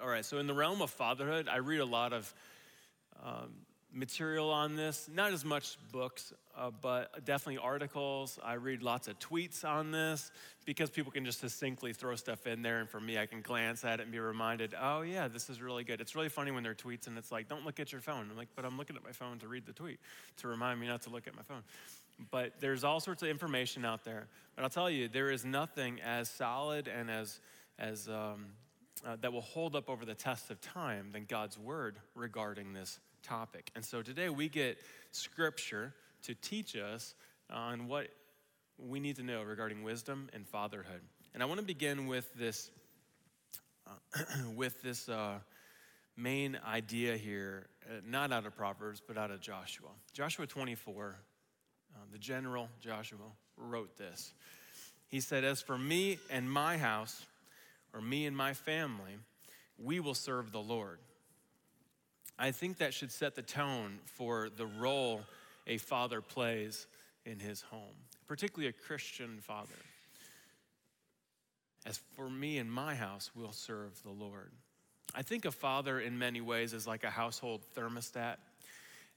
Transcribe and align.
All 0.00 0.08
right, 0.08 0.24
so 0.24 0.38
in 0.38 0.46
the 0.46 0.54
realm 0.54 0.80
of 0.80 0.90
fatherhood, 0.90 1.48
I 1.48 1.56
read 1.56 1.80
a 1.80 1.84
lot 1.84 2.12
of 2.12 2.32
um, 3.24 3.50
material 3.92 4.50
on 4.50 4.76
this, 4.76 5.08
not 5.12 5.32
as 5.32 5.44
much 5.44 5.76
books, 5.90 6.32
uh, 6.56 6.70
but 6.70 7.24
definitely 7.24 7.58
articles. 7.58 8.38
I 8.44 8.54
read 8.54 8.82
lots 8.82 9.08
of 9.08 9.18
tweets 9.18 9.64
on 9.64 9.90
this 9.90 10.30
because 10.64 10.88
people 10.88 11.10
can 11.10 11.24
just 11.24 11.40
succinctly 11.40 11.92
throw 11.92 12.14
stuff 12.14 12.46
in 12.46 12.62
there. 12.62 12.78
And 12.78 12.88
for 12.88 13.00
me, 13.00 13.18
I 13.18 13.26
can 13.26 13.40
glance 13.40 13.84
at 13.84 13.98
it 13.98 14.04
and 14.04 14.12
be 14.12 14.20
reminded, 14.20 14.74
oh, 14.80 15.00
yeah, 15.02 15.26
this 15.26 15.50
is 15.50 15.60
really 15.60 15.82
good. 15.82 16.00
It's 16.00 16.14
really 16.14 16.28
funny 16.28 16.50
when 16.52 16.62
they're 16.62 16.74
tweets 16.74 17.06
and 17.06 17.18
it's 17.18 17.32
like, 17.32 17.48
don't 17.48 17.64
look 17.64 17.80
at 17.80 17.90
your 17.90 18.00
phone. 18.00 18.28
I'm 18.30 18.36
like, 18.36 18.48
but 18.54 18.64
I'm 18.64 18.76
looking 18.76 18.94
at 18.94 19.02
my 19.02 19.12
phone 19.12 19.38
to 19.40 19.48
read 19.48 19.66
the 19.66 19.72
tweet 19.72 19.98
to 20.38 20.48
remind 20.48 20.78
me 20.78 20.86
not 20.86 21.02
to 21.02 21.10
look 21.10 21.26
at 21.26 21.34
my 21.34 21.42
phone. 21.42 21.62
But 22.30 22.60
there's 22.60 22.84
all 22.84 23.00
sorts 23.00 23.22
of 23.22 23.28
information 23.28 23.84
out 23.84 24.04
there. 24.04 24.28
But 24.54 24.62
I'll 24.62 24.70
tell 24.70 24.90
you, 24.90 25.08
there 25.08 25.30
is 25.30 25.44
nothing 25.44 26.00
as 26.02 26.28
solid 26.28 26.86
and 26.88 27.10
as, 27.10 27.40
as 27.78 28.08
um, 28.08 28.46
uh, 29.06 29.16
that 29.20 29.32
will 29.32 29.40
hold 29.40 29.76
up 29.76 29.88
over 29.88 30.04
the 30.04 30.14
test 30.14 30.50
of 30.50 30.60
time 30.60 31.10
than 31.12 31.24
God's 31.24 31.58
word 31.58 31.96
regarding 32.14 32.72
this 32.72 33.00
topic. 33.22 33.70
And 33.74 33.84
so 33.84 34.02
today 34.02 34.28
we 34.28 34.48
get 34.48 34.78
scripture 35.12 35.94
to 36.22 36.34
teach 36.34 36.76
us 36.76 37.14
on 37.50 37.88
what 37.88 38.08
we 38.78 39.00
need 39.00 39.16
to 39.16 39.22
know 39.22 39.42
regarding 39.42 39.82
wisdom 39.82 40.28
and 40.32 40.46
fatherhood. 40.46 41.00
And 41.34 41.42
I 41.42 41.46
want 41.46 41.60
to 41.60 41.66
begin 41.66 42.06
with 42.06 42.32
this, 42.34 42.70
uh, 43.86 44.20
with 44.54 44.82
this 44.82 45.08
uh, 45.08 45.38
main 46.16 46.58
idea 46.66 47.16
here, 47.16 47.66
uh, 47.86 48.00
not 48.06 48.32
out 48.32 48.46
of 48.46 48.56
Proverbs, 48.56 49.02
but 49.06 49.16
out 49.16 49.30
of 49.30 49.40
Joshua. 49.40 49.90
Joshua 50.12 50.46
24, 50.46 51.16
uh, 51.94 51.98
the 52.12 52.18
general 52.18 52.68
Joshua 52.80 53.18
wrote 53.56 53.96
this. 53.96 54.32
He 55.08 55.20
said, 55.20 55.44
As 55.44 55.62
for 55.62 55.78
me 55.78 56.18
and 56.30 56.50
my 56.50 56.76
house, 56.76 57.24
or 57.94 58.00
me 58.00 58.26
and 58.26 58.36
my 58.36 58.54
family, 58.54 59.18
we 59.78 60.00
will 60.00 60.14
serve 60.14 60.52
the 60.52 60.60
Lord. 60.60 60.98
I 62.38 62.52
think 62.52 62.78
that 62.78 62.94
should 62.94 63.10
set 63.10 63.34
the 63.34 63.42
tone 63.42 63.98
for 64.04 64.48
the 64.48 64.66
role 64.66 65.22
a 65.66 65.76
father 65.76 66.20
plays 66.20 66.86
in 67.24 67.38
his 67.38 67.62
home, 67.62 67.94
particularly 68.26 68.68
a 68.68 68.72
Christian 68.72 69.38
father. 69.40 69.74
As 71.86 72.00
for 72.16 72.28
me 72.28 72.58
and 72.58 72.70
my 72.70 72.94
house, 72.94 73.30
we'll 73.34 73.52
serve 73.52 74.02
the 74.02 74.10
Lord. 74.10 74.50
I 75.14 75.22
think 75.22 75.44
a 75.44 75.50
father, 75.50 76.00
in 76.00 76.18
many 76.18 76.40
ways, 76.40 76.72
is 76.72 76.86
like 76.86 77.04
a 77.04 77.10
household 77.10 77.62
thermostat. 77.76 78.36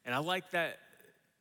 And 0.06 0.16
I 0.16 0.20
like 0.20 0.52
that 0.52 0.80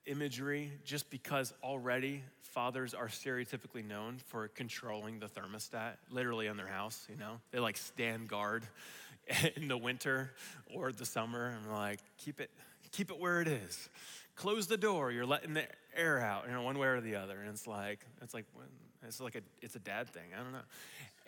imagery 0.07 0.73
just 0.85 1.11
because 1.11 1.55
already 1.63 2.23
fathers 2.51 2.95
are 2.95 3.09
stereotypically 3.09 3.87
known 3.87 4.19
for 4.27 4.49
controlling 4.49 5.21
the 5.21 5.27
thermostat, 5.27 5.95
literally 6.11 6.47
in 6.47 6.57
their 6.57 6.67
house, 6.67 7.07
you 7.09 7.17
know? 7.17 7.41
They 7.53 7.59
like 7.59 7.77
stand 7.77 8.29
guard 8.29 8.65
in 9.57 9.69
the 9.69 9.79
winter 9.79 10.33
or 10.75 10.93
the 10.93 11.07
summer. 11.07 11.57
I'm 11.65 11.73
like, 11.73 12.01
keep 12.19 12.41
it, 12.41 12.51
keep 12.93 13.11
it 13.11 13.19
where 13.19 13.41
it 13.41 13.49
is. 13.49 13.89
Close 14.37 14.67
the 14.67 14.77
door. 14.77 15.11
You're 15.11 15.27
letting 15.27 15.55
the 15.55 15.65
air 15.97 16.21
out, 16.21 16.47
you 16.47 16.53
know, 16.53 16.63
one 16.63 16.79
way 16.79 16.89
or 16.89 17.01
the 17.01 17.17
other. 17.17 17.39
And 17.41 17.51
it's 17.51 17.67
like, 17.67 18.01
it's 18.23 18.35
like, 18.35 18.47
it's 19.07 19.21
like 19.21 19.35
a, 19.35 19.41
it's 19.63 19.77
a 19.77 19.81
dad 19.81 20.09
thing. 20.09 20.31
I 20.35 20.43
don't 20.43 20.53
know. 20.53 20.59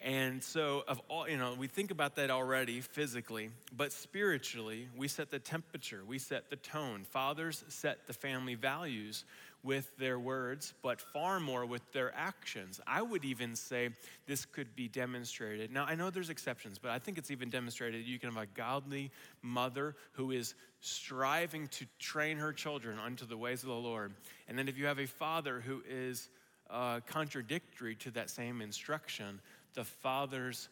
And 0.04 0.42
so, 0.42 0.82
of 0.88 1.00
all, 1.08 1.28
you 1.28 1.36
know, 1.36 1.54
we 1.56 1.68
think 1.68 1.92
about 1.92 2.16
that 2.16 2.28
already 2.28 2.80
physically, 2.80 3.50
but 3.76 3.92
spiritually, 3.92 4.88
we 4.96 5.06
set 5.06 5.30
the 5.30 5.38
temperature, 5.38 6.02
we 6.04 6.18
set 6.18 6.50
the 6.50 6.56
tone. 6.56 7.04
Fathers 7.04 7.64
set 7.68 8.08
the 8.08 8.12
family 8.12 8.56
values 8.56 9.24
with 9.64 9.96
their 9.96 10.18
words, 10.18 10.74
but 10.82 11.00
far 11.00 11.38
more 11.38 11.64
with 11.64 11.82
their 11.92 12.12
actions. 12.16 12.80
I 12.86 13.00
would 13.00 13.24
even 13.24 13.54
say 13.54 13.90
this 14.26 14.44
could 14.44 14.74
be 14.74 14.88
demonstrated. 14.88 15.72
Now, 15.72 15.84
I 15.84 15.94
know 15.94 16.10
there's 16.10 16.30
exceptions, 16.30 16.78
but 16.78 16.90
I 16.90 16.98
think 16.98 17.16
it's 17.16 17.30
even 17.30 17.48
demonstrated. 17.48 18.04
You 18.04 18.18
can 18.18 18.32
have 18.32 18.42
a 18.42 18.46
godly 18.46 19.10
mother 19.40 19.94
who 20.12 20.32
is 20.32 20.54
striving 20.80 21.68
to 21.68 21.86
train 22.00 22.38
her 22.38 22.52
children 22.52 22.98
unto 22.98 23.24
the 23.24 23.36
ways 23.36 23.62
of 23.62 23.68
the 23.68 23.74
Lord. 23.74 24.12
And 24.48 24.58
then 24.58 24.68
if 24.68 24.76
you 24.76 24.86
have 24.86 24.98
a 24.98 25.06
father 25.06 25.60
who 25.60 25.82
is 25.88 26.28
uh, 26.68 27.00
contradictory 27.06 27.94
to 27.96 28.10
that 28.12 28.30
same 28.30 28.60
instruction, 28.60 29.40
the 29.74 29.84
father's 29.84 30.68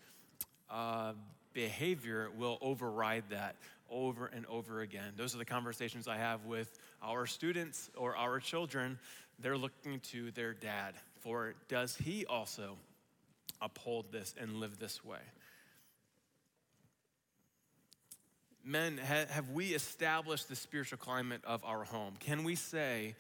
uh, 0.69 1.13
behavior 1.53 2.29
will 2.37 2.59
override 2.61 3.25
that 3.31 3.55
over 3.91 4.27
and 4.27 4.47
over 4.47 4.81
again. 4.81 5.13
Those 5.17 5.35
are 5.35 5.39
the 5.39 5.45
conversations 5.45 6.09
I 6.09 6.17
have 6.17 6.45
with 6.45 6.79
our 7.03 7.27
students 7.27 7.91
or 7.97 8.17
our 8.17 8.41
children. 8.41 8.99
They're 9.39 9.57
looking 9.57 10.01
to 10.11 10.31
their 10.33 10.53
dad 10.55 10.95
for 11.21 11.55
does 11.69 11.97
he 11.97 12.27
also 12.27 12.77
uphold 13.61 14.11
this 14.11 14.35
and 14.41 14.57
live 14.57 14.79
this 14.79 15.05
way? 15.05 15.19
Men, 18.65 18.99
have 18.99 19.51
we 19.51 19.69
established 19.69 20.49
the 20.49 20.57
spiritual 20.57 20.99
climate 20.99 21.41
of 21.47 21.65
our 21.65 21.85
home? 21.85 22.15
Can 22.21 22.45
we 22.45 22.55
say, 22.55 23.15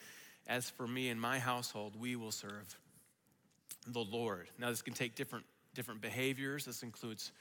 as 0.47 0.69
for 0.69 0.87
me 0.87 1.09
and 1.09 1.21
my 1.21 1.39
household, 1.39 1.95
we 1.99 2.15
will 2.15 2.31
serve 2.31 2.77
the 3.87 4.01
Lord? 4.01 4.49
Now, 4.59 4.69
this 4.69 4.83
can 4.83 4.93
take 4.93 5.15
different 5.15 5.47
different 5.75 6.01
behaviors. 6.01 6.65
This 6.65 6.83
includes 6.83 7.33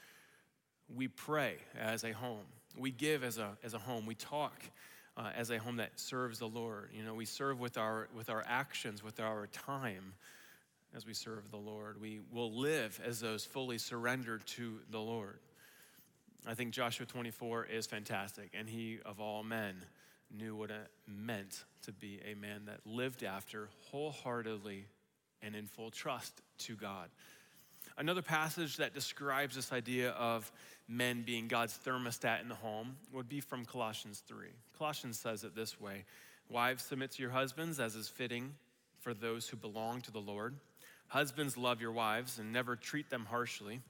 we 0.94 1.08
pray 1.08 1.56
as 1.78 2.04
a 2.04 2.12
home, 2.12 2.46
we 2.76 2.90
give 2.90 3.24
as 3.24 3.38
a, 3.38 3.50
as 3.62 3.74
a 3.74 3.78
home, 3.78 4.06
we 4.06 4.14
talk 4.14 4.62
uh, 5.16 5.30
as 5.36 5.50
a 5.50 5.58
home 5.58 5.76
that 5.76 5.98
serves 5.98 6.38
the 6.38 6.48
Lord. 6.48 6.90
You 6.94 7.02
know, 7.02 7.14
we 7.14 7.24
serve 7.24 7.60
with 7.60 7.76
our, 7.76 8.08
with 8.14 8.30
our 8.30 8.44
actions, 8.46 9.02
with 9.02 9.20
our 9.20 9.46
time 9.48 10.14
as 10.94 11.06
we 11.06 11.14
serve 11.14 11.50
the 11.50 11.56
Lord. 11.56 12.00
We 12.00 12.20
will 12.32 12.52
live 12.52 13.00
as 13.04 13.20
those 13.20 13.44
fully 13.44 13.78
surrendered 13.78 14.46
to 14.48 14.78
the 14.90 15.00
Lord. 15.00 15.38
I 16.46 16.54
think 16.54 16.70
Joshua 16.72 17.06
24 17.06 17.66
is 17.66 17.86
fantastic, 17.86 18.50
and 18.54 18.68
he, 18.68 18.98
of 19.04 19.20
all 19.20 19.42
men, 19.42 19.76
knew 20.34 20.54
what 20.54 20.70
it 20.70 20.90
meant 21.06 21.64
to 21.82 21.92
be 21.92 22.20
a 22.30 22.34
man 22.34 22.62
that 22.66 22.80
lived 22.86 23.22
after 23.22 23.68
wholeheartedly 23.90 24.86
and 25.42 25.54
in 25.54 25.66
full 25.66 25.90
trust 25.90 26.40
to 26.58 26.76
God. 26.76 27.08
Another 28.00 28.22
passage 28.22 28.78
that 28.78 28.94
describes 28.94 29.54
this 29.54 29.72
idea 29.72 30.12
of 30.12 30.50
men 30.88 31.20
being 31.20 31.48
God's 31.48 31.78
thermostat 31.84 32.40
in 32.40 32.48
the 32.48 32.54
home 32.54 32.96
would 33.12 33.28
be 33.28 33.42
from 33.42 33.66
Colossians 33.66 34.22
3. 34.26 34.46
Colossians 34.78 35.20
says 35.20 35.44
it 35.44 35.54
this 35.54 35.78
way 35.78 36.06
Wives, 36.48 36.82
submit 36.82 37.10
to 37.10 37.22
your 37.22 37.30
husbands 37.30 37.78
as 37.78 37.96
is 37.96 38.08
fitting 38.08 38.54
for 39.00 39.12
those 39.12 39.50
who 39.50 39.58
belong 39.58 40.00
to 40.00 40.10
the 40.10 40.18
Lord. 40.18 40.54
Husbands, 41.08 41.58
love 41.58 41.82
your 41.82 41.92
wives 41.92 42.38
and 42.38 42.54
never 42.54 42.74
treat 42.74 43.10
them 43.10 43.26
harshly. 43.28 43.82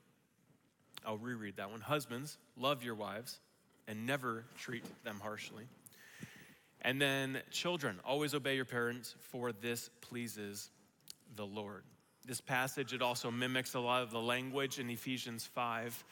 I'll 1.06 1.16
reread 1.16 1.58
that 1.58 1.70
one. 1.70 1.80
Husbands, 1.80 2.36
love 2.56 2.82
your 2.82 2.96
wives 2.96 3.38
and 3.86 4.06
never 4.06 4.44
treat 4.58 4.82
them 5.04 5.20
harshly. 5.22 5.68
And 6.82 7.00
then, 7.00 7.42
children, 7.52 8.00
always 8.04 8.34
obey 8.34 8.56
your 8.56 8.64
parents, 8.64 9.14
for 9.20 9.52
this 9.52 9.88
pleases 10.00 10.68
the 11.36 11.46
Lord. 11.46 11.84
This 12.30 12.40
passage, 12.40 12.92
it 12.92 13.02
also 13.02 13.28
mimics 13.32 13.74
a 13.74 13.80
lot 13.80 14.04
of 14.04 14.12
the 14.12 14.20
language 14.20 14.78
in 14.78 14.88
Ephesians 14.88 15.44
5. 15.46 16.04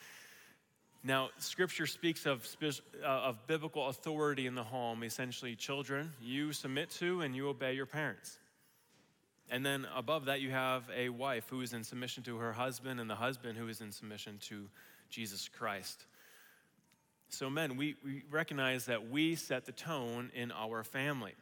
Now, 1.04 1.28
scripture 1.38 1.86
speaks 1.86 2.26
of, 2.26 2.44
uh, 2.60 3.06
of 3.06 3.46
biblical 3.46 3.86
authority 3.86 4.48
in 4.48 4.56
the 4.56 4.64
home. 4.64 5.04
Essentially, 5.04 5.54
children, 5.54 6.12
you 6.20 6.52
submit 6.52 6.90
to 6.98 7.20
and 7.20 7.36
you 7.36 7.48
obey 7.48 7.74
your 7.74 7.86
parents. 7.86 8.36
And 9.48 9.64
then 9.64 9.86
above 9.94 10.24
that, 10.24 10.40
you 10.40 10.50
have 10.50 10.90
a 10.92 11.08
wife 11.08 11.44
who 11.50 11.60
is 11.60 11.72
in 11.72 11.84
submission 11.84 12.24
to 12.24 12.38
her 12.38 12.52
husband, 12.52 12.98
and 12.98 13.08
the 13.08 13.14
husband 13.14 13.56
who 13.56 13.68
is 13.68 13.80
in 13.80 13.92
submission 13.92 14.38
to 14.48 14.66
Jesus 15.10 15.48
Christ. 15.48 16.04
So, 17.28 17.48
men, 17.48 17.76
we, 17.76 17.94
we 18.04 18.24
recognize 18.28 18.86
that 18.86 19.08
we 19.08 19.36
set 19.36 19.66
the 19.66 19.72
tone 19.72 20.32
in 20.34 20.50
our 20.50 20.82
family. 20.82 21.36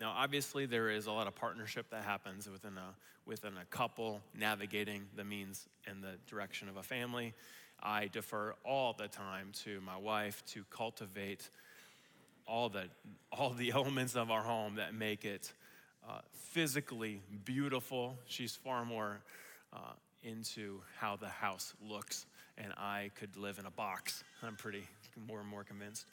Now, 0.00 0.14
obviously, 0.16 0.66
there 0.66 0.90
is 0.90 1.06
a 1.06 1.12
lot 1.12 1.26
of 1.26 1.34
partnership 1.34 1.90
that 1.90 2.04
happens 2.04 2.48
within 2.48 2.76
a, 2.76 2.94
within 3.26 3.52
a 3.56 3.64
couple 3.66 4.20
navigating 4.36 5.04
the 5.16 5.24
means 5.24 5.68
and 5.86 6.02
the 6.02 6.14
direction 6.28 6.68
of 6.68 6.76
a 6.76 6.82
family. 6.82 7.34
I 7.82 8.08
defer 8.08 8.54
all 8.64 8.94
the 8.96 9.08
time 9.08 9.52
to 9.64 9.80
my 9.80 9.96
wife 9.96 10.44
to 10.46 10.64
cultivate 10.70 11.48
all 12.46 12.68
the, 12.68 12.84
all 13.30 13.50
the 13.50 13.70
elements 13.74 14.16
of 14.16 14.30
our 14.30 14.42
home 14.42 14.76
that 14.76 14.94
make 14.94 15.24
it 15.24 15.52
uh, 16.08 16.20
physically 16.32 17.22
beautiful. 17.44 18.16
She's 18.26 18.56
far 18.56 18.84
more 18.84 19.20
uh, 19.72 19.92
into 20.22 20.80
how 20.98 21.16
the 21.16 21.28
house 21.28 21.74
looks, 21.88 22.26
and 22.58 22.72
I 22.76 23.10
could 23.14 23.36
live 23.36 23.58
in 23.58 23.66
a 23.66 23.70
box. 23.70 24.24
I'm 24.42 24.56
pretty 24.56 24.84
more 25.28 25.40
and 25.40 25.48
more 25.48 25.64
convinced. 25.64 26.06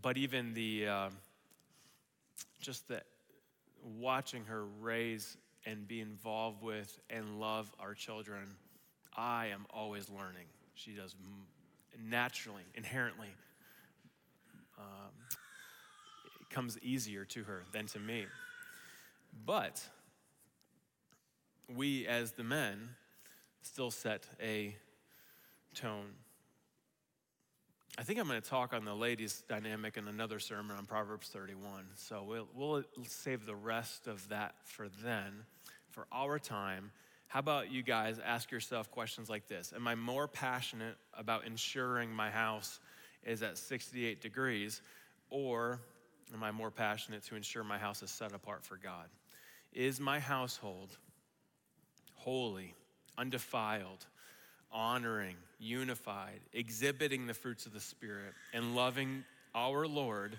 But 0.00 0.16
even 0.16 0.54
the 0.54 0.88
uh, 0.88 1.08
just 2.60 2.88
the 2.88 3.00
watching 3.82 4.44
her 4.44 4.64
raise 4.80 5.36
and 5.64 5.86
be 5.86 6.00
involved 6.00 6.62
with 6.62 6.98
and 7.10 7.40
love 7.40 7.72
our 7.80 7.94
children, 7.94 8.56
I 9.16 9.46
am 9.46 9.66
always 9.70 10.08
learning. 10.08 10.46
She 10.74 10.92
does 10.92 11.14
naturally, 12.02 12.62
inherently. 12.74 13.28
Um, 14.78 15.12
it 16.40 16.50
comes 16.50 16.78
easier 16.80 17.24
to 17.24 17.44
her 17.44 17.64
than 17.72 17.86
to 17.86 17.98
me. 17.98 18.26
But 19.44 19.82
we, 21.74 22.06
as 22.06 22.32
the 22.32 22.44
men, 22.44 22.90
still 23.62 23.90
set 23.90 24.26
a 24.40 24.76
tone. 25.74 26.12
I 27.98 28.02
think 28.02 28.20
I'm 28.20 28.28
going 28.28 28.40
to 28.40 28.46
talk 28.46 28.74
on 28.74 28.84
the 28.84 28.94
ladies' 28.94 29.42
dynamic 29.48 29.96
in 29.96 30.06
another 30.06 30.38
sermon 30.38 30.76
on 30.76 30.84
Proverbs 30.84 31.28
31. 31.28 31.86
So 31.94 32.22
we'll, 32.28 32.46
we'll 32.54 32.84
save 33.06 33.46
the 33.46 33.54
rest 33.54 34.06
of 34.06 34.28
that 34.28 34.54
for 34.64 34.88
then. 35.02 35.32
For 35.88 36.06
our 36.12 36.38
time, 36.38 36.90
how 37.28 37.40
about 37.40 37.72
you 37.72 37.82
guys 37.82 38.20
ask 38.22 38.50
yourself 38.50 38.90
questions 38.90 39.30
like 39.30 39.48
this 39.48 39.72
Am 39.74 39.88
I 39.88 39.94
more 39.94 40.28
passionate 40.28 40.96
about 41.14 41.46
ensuring 41.46 42.10
my 42.10 42.28
house 42.28 42.80
is 43.24 43.42
at 43.42 43.56
68 43.56 44.20
degrees, 44.20 44.82
or 45.30 45.80
am 46.34 46.42
I 46.42 46.50
more 46.50 46.70
passionate 46.70 47.22
to 47.24 47.34
ensure 47.34 47.64
my 47.64 47.78
house 47.78 48.02
is 48.02 48.10
set 48.10 48.34
apart 48.34 48.62
for 48.62 48.76
God? 48.76 49.06
Is 49.72 50.00
my 50.00 50.20
household 50.20 50.98
holy, 52.14 52.74
undefiled, 53.16 54.04
honoring, 54.72 55.36
unified, 55.58 56.40
exhibiting 56.52 57.26
the 57.26 57.34
fruits 57.34 57.66
of 57.66 57.72
the 57.72 57.80
Spirit, 57.80 58.34
and 58.52 58.76
loving 58.76 59.24
our 59.54 59.86
Lord 59.86 60.36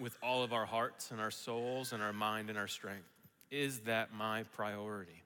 with 0.00 0.16
all 0.22 0.42
of 0.42 0.52
our 0.52 0.66
hearts 0.66 1.10
and 1.10 1.20
our 1.20 1.30
souls 1.30 1.92
and 1.92 2.02
our 2.02 2.12
mind 2.12 2.50
and 2.50 2.58
our 2.58 2.68
strength? 2.68 3.08
Is 3.50 3.80
that 3.80 4.12
my 4.12 4.42
priority? 4.54 5.22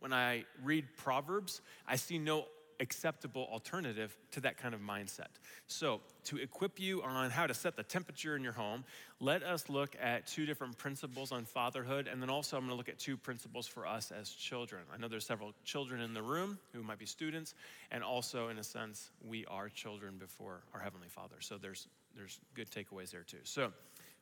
When 0.00 0.12
I 0.12 0.44
read 0.62 0.84
Proverbs, 0.96 1.60
I 1.86 1.96
see 1.96 2.18
no 2.18 2.46
acceptable 2.80 3.48
alternative 3.52 4.16
to 4.30 4.40
that 4.40 4.56
kind 4.56 4.74
of 4.74 4.80
mindset. 4.80 5.28
So, 5.66 6.00
to 6.24 6.36
equip 6.36 6.78
you 6.78 7.02
on 7.02 7.30
how 7.30 7.46
to 7.46 7.54
set 7.54 7.76
the 7.76 7.82
temperature 7.82 8.36
in 8.36 8.42
your 8.42 8.52
home, 8.52 8.84
let 9.20 9.42
us 9.42 9.68
look 9.68 9.96
at 10.00 10.26
two 10.26 10.46
different 10.46 10.78
principles 10.78 11.32
on 11.32 11.44
fatherhood, 11.44 12.08
and 12.10 12.22
then 12.22 12.30
also 12.30 12.56
I'm 12.56 12.62
going 12.62 12.70
to 12.70 12.76
look 12.76 12.88
at 12.88 12.98
two 12.98 13.16
principles 13.16 13.66
for 13.66 13.86
us 13.86 14.12
as 14.12 14.30
children. 14.30 14.82
I 14.92 14.98
know 14.98 15.08
there's 15.08 15.26
several 15.26 15.52
children 15.64 16.00
in 16.00 16.14
the 16.14 16.22
room 16.22 16.58
who 16.72 16.82
might 16.82 16.98
be 16.98 17.06
students, 17.06 17.54
and 17.90 18.04
also, 18.04 18.48
in 18.48 18.58
a 18.58 18.64
sense, 18.64 19.10
we 19.26 19.44
are 19.46 19.68
children 19.68 20.16
before 20.18 20.60
our 20.74 20.80
Heavenly 20.80 21.08
Father. 21.08 21.36
So, 21.40 21.58
there's, 21.58 21.88
there's 22.16 22.38
good 22.54 22.70
takeaways 22.70 23.10
there 23.10 23.24
too. 23.24 23.38
So, 23.44 23.72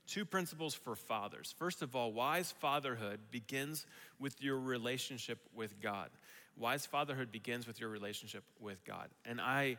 two 0.06 0.24
principles 0.24 0.74
for 0.74 0.94
fathers. 0.94 1.54
First 1.58 1.82
of 1.82 1.96
all, 1.96 2.12
wise 2.12 2.52
fatherhood 2.52 3.18
begins 3.30 3.86
with 4.18 4.40
your 4.42 4.58
relationship 4.58 5.38
with 5.54 5.80
God. 5.80 6.10
Wise 6.58 6.86
fatherhood 6.86 7.30
begins 7.30 7.66
with 7.66 7.80
your 7.80 7.90
relationship 7.90 8.44
with 8.60 8.84
God. 8.84 9.08
And 9.24 9.40
I, 9.40 9.76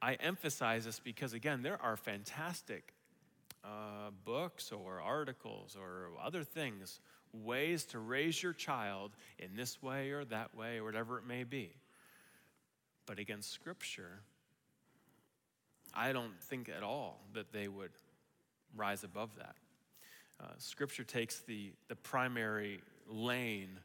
I 0.00 0.14
emphasize 0.14 0.84
this 0.84 0.98
because, 0.98 1.34
again, 1.34 1.62
there 1.62 1.80
are 1.82 1.96
fantastic 1.96 2.92
uh, 3.64 4.10
books 4.24 4.72
or 4.72 5.00
articles 5.00 5.76
or 5.78 6.10
other 6.22 6.44
things, 6.44 7.00
ways 7.32 7.84
to 7.86 7.98
raise 7.98 8.42
your 8.42 8.52
child 8.52 9.12
in 9.38 9.56
this 9.56 9.82
way 9.82 10.10
or 10.10 10.24
that 10.26 10.54
way 10.54 10.78
or 10.78 10.84
whatever 10.84 11.18
it 11.18 11.26
may 11.26 11.44
be. 11.44 11.74
But 13.06 13.18
against 13.18 13.52
Scripture, 13.52 14.20
I 15.94 16.12
don't 16.12 16.40
think 16.42 16.68
at 16.68 16.82
all 16.82 17.20
that 17.34 17.52
they 17.52 17.68
would 17.68 17.92
rise 18.76 19.04
above 19.04 19.30
that. 19.36 19.56
Uh, 20.40 20.46
scripture 20.58 21.04
takes 21.04 21.40
the, 21.40 21.72
the 21.88 21.94
primary 21.94 22.80
lane 23.08 23.78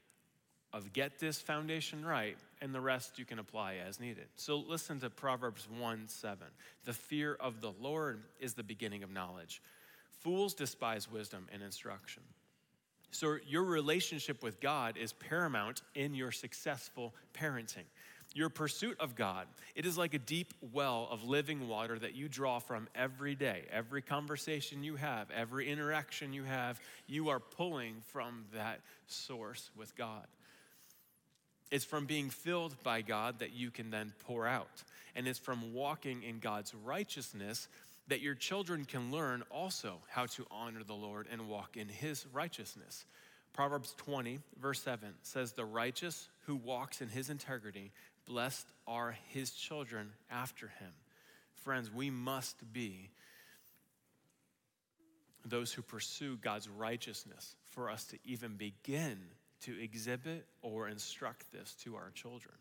of 0.73 0.93
get 0.93 1.19
this 1.19 1.41
foundation 1.41 2.05
right, 2.05 2.37
and 2.61 2.73
the 2.73 2.81
rest 2.81 3.17
you 3.17 3.25
can 3.25 3.39
apply 3.39 3.75
as 3.87 3.99
needed. 3.99 4.27
So 4.35 4.57
listen 4.57 4.99
to 4.99 5.09
Proverbs 5.09 5.67
1 5.79 6.07
7. 6.07 6.47
The 6.85 6.93
fear 6.93 7.35
of 7.39 7.61
the 7.61 7.73
Lord 7.79 8.21
is 8.39 8.53
the 8.53 8.63
beginning 8.63 9.03
of 9.03 9.11
knowledge. 9.11 9.61
Fools 10.19 10.53
despise 10.53 11.09
wisdom 11.09 11.47
and 11.51 11.63
instruction. 11.63 12.23
So 13.11 13.37
your 13.47 13.63
relationship 13.63 14.43
with 14.43 14.59
God 14.59 14.97
is 14.97 15.13
paramount 15.13 15.81
in 15.95 16.13
your 16.13 16.31
successful 16.31 17.13
parenting. 17.33 17.85
Your 18.35 18.49
pursuit 18.49 18.95
of 18.99 19.15
God, 19.15 19.47
it 19.73 19.87
is 19.87 19.97
like 19.97 20.13
a 20.13 20.19
deep 20.19 20.53
well 20.71 21.07
of 21.09 21.23
living 21.23 21.67
water 21.67 21.97
that 21.97 22.13
you 22.13 22.29
draw 22.29 22.59
from 22.59 22.87
every 22.93 23.33
day. 23.33 23.63
Every 23.71 24.03
conversation 24.03 24.83
you 24.83 24.97
have, 24.97 25.31
every 25.31 25.67
interaction 25.71 26.31
you 26.31 26.43
have, 26.43 26.79
you 27.07 27.29
are 27.29 27.39
pulling 27.39 27.95
from 28.11 28.45
that 28.53 28.81
source 29.07 29.71
with 29.75 29.95
God. 29.95 30.27
It's 31.71 31.85
from 31.85 32.05
being 32.05 32.29
filled 32.29 32.81
by 32.83 33.01
God 33.01 33.39
that 33.39 33.53
you 33.53 33.69
can 33.69 33.91
then 33.91 34.13
pour 34.25 34.47
out. 34.47 34.83
And 35.15 35.27
it's 35.27 35.39
from 35.39 35.73
walking 35.73 36.23
in 36.23 36.39
God's 36.39 36.73
righteousness 36.73 37.67
that 38.07 38.21
your 38.21 38.33
children 38.33 38.85
can 38.85 39.11
learn 39.11 39.43
also 39.51 39.99
how 40.09 40.25
to 40.25 40.45
honor 40.49 40.83
the 40.83 40.93
Lord 40.93 41.27
and 41.31 41.47
walk 41.47 41.77
in 41.77 41.87
his 41.87 42.25
righteousness. 42.33 43.05
Proverbs 43.53 43.93
20, 43.97 44.39
verse 44.59 44.81
7 44.81 45.09
says, 45.21 45.53
The 45.53 45.65
righteous 45.65 46.27
who 46.45 46.55
walks 46.55 47.01
in 47.01 47.09
his 47.09 47.29
integrity, 47.29 47.91
blessed 48.25 48.65
are 48.87 49.15
his 49.27 49.51
children 49.51 50.11
after 50.31 50.67
him. 50.79 50.91
Friends, 51.63 51.91
we 51.93 52.09
must 52.09 52.55
be 52.73 53.09
those 55.45 55.71
who 55.71 55.81
pursue 55.81 56.37
God's 56.37 56.69
righteousness 56.69 57.55
for 57.69 57.89
us 57.89 58.05
to 58.05 58.17
even 58.25 58.55
begin 58.55 59.19
to 59.61 59.81
exhibit 59.81 60.45
or 60.61 60.87
instruct 60.87 61.51
this 61.51 61.75
to 61.83 61.95
our 61.95 62.11
children. 62.13 62.55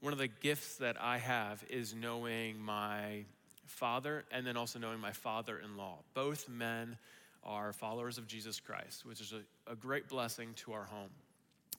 One 0.00 0.12
of 0.12 0.18
the 0.18 0.28
gifts 0.28 0.76
that 0.76 1.00
I 1.00 1.18
have 1.18 1.64
is 1.70 1.94
knowing 1.94 2.60
my 2.60 3.24
father 3.66 4.24
and 4.32 4.46
then 4.46 4.56
also 4.56 4.78
knowing 4.78 5.00
my 5.00 5.12
father 5.12 5.58
in 5.58 5.76
law. 5.76 5.98
Both 6.14 6.48
men 6.48 6.96
are 7.44 7.72
followers 7.72 8.18
of 8.18 8.26
Jesus 8.26 8.60
Christ, 8.60 9.04
which 9.06 9.20
is 9.20 9.32
a, 9.32 9.70
a, 9.70 9.74
great 9.74 10.08
blessing 10.08 10.54
to 10.56 10.72
our 10.72 10.84
home. 10.84 11.10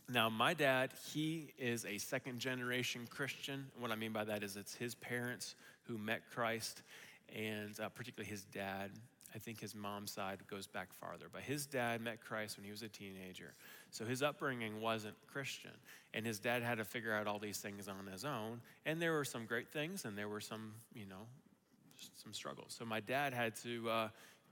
Now, 0.10 0.30
my 0.30 0.54
dad, 0.54 0.92
he 1.14 1.54
is 1.58 1.86
a 1.86 1.98
second 1.98 2.40
generation 2.40 3.08
Christian. 3.10 3.68
What 3.80 3.92
I 3.92 3.96
mean 3.96 4.12
by 4.12 4.26
that 4.26 4.44
is 4.44 4.58
it's 4.58 4.76
his 4.76 4.96
parents 4.96 5.56
who 5.84 5.98
met 5.98 6.22
Christ, 6.34 6.82
and 7.34 7.78
uh, 7.80 7.90
particularly 7.90 8.30
his 8.30 8.44
dad. 8.44 8.92
I 9.36 9.40
think 9.40 9.60
his 9.60 9.74
mom's 9.74 10.12
side 10.12 10.40
goes 10.48 10.68
back 10.68 10.94
farther, 10.94 11.26
but 11.32 11.42
his 11.42 11.66
dad 11.66 12.02
met 12.02 12.24
Christ 12.24 12.58
when 12.58 12.66
he 12.66 12.72
was 12.72 12.84
a 12.84 12.88
teenager. 12.88 13.54
So 13.90 14.06
his 14.06 14.22
upbringing 14.22 14.80
wasn't 14.80 15.16
Christian. 15.28 15.72
And 16.14 16.26
his 16.26 16.38
dad 16.38 16.62
had 16.62 16.78
to 16.78 16.86
figure 16.86 17.14
out 17.14 17.26
all 17.26 17.40
these 17.40 17.58
things 17.58 17.88
on 17.88 18.06
his 18.12 18.26
own. 18.26 18.62
And 18.86 19.02
there 19.02 19.14
were 19.14 19.26
some 19.26 19.46
great 19.46 19.70
things 19.70 20.06
and 20.06 20.16
there 20.16 20.28
were 20.28 20.42
some, 20.42 20.74
you 20.94 21.06
know, 21.06 21.26
some 22.16 22.34
struggles. 22.34 22.76
So 22.78 22.86
my 22.86 23.00
dad 23.00 23.34
had 23.34 23.56
to 23.64 23.90
uh, 23.90 24.08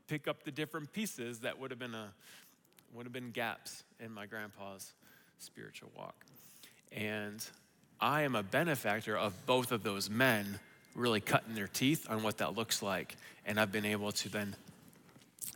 pick 0.07 0.28
up 0.28 0.44
the 0.44 0.51
different 0.51 0.92
pieces 0.94 1.39
that 1.39 1.60
would 1.60 1.72
have 1.72 1.80
been 1.80 1.95
a 1.95 2.10
would 2.94 3.06
have 3.06 3.13
been 3.13 3.31
gaps 3.31 3.84
in 4.01 4.12
my 4.12 4.25
grandpa's 4.25 4.92
spiritual 5.38 5.89
walk. 5.95 6.25
And 6.92 7.45
I 8.01 8.24
am 8.24 8.36
a 8.36 8.44
benefactor 8.44 9.18
of 9.18 9.34
both 9.45 9.72
of 9.72 9.84
those 9.84 10.10
men 10.10 10.60
really 10.94 11.22
cutting 11.22 11.56
their 11.56 11.68
teeth 11.68 12.05
on 12.10 12.22
what 12.22 12.39
that 12.39 12.55
looks 12.55 12.82
like. 12.82 13.15
And 13.46 13.60
I've 13.60 13.72
been 13.72 13.86
able 13.86 14.12
to 14.12 14.29
then 14.29 14.55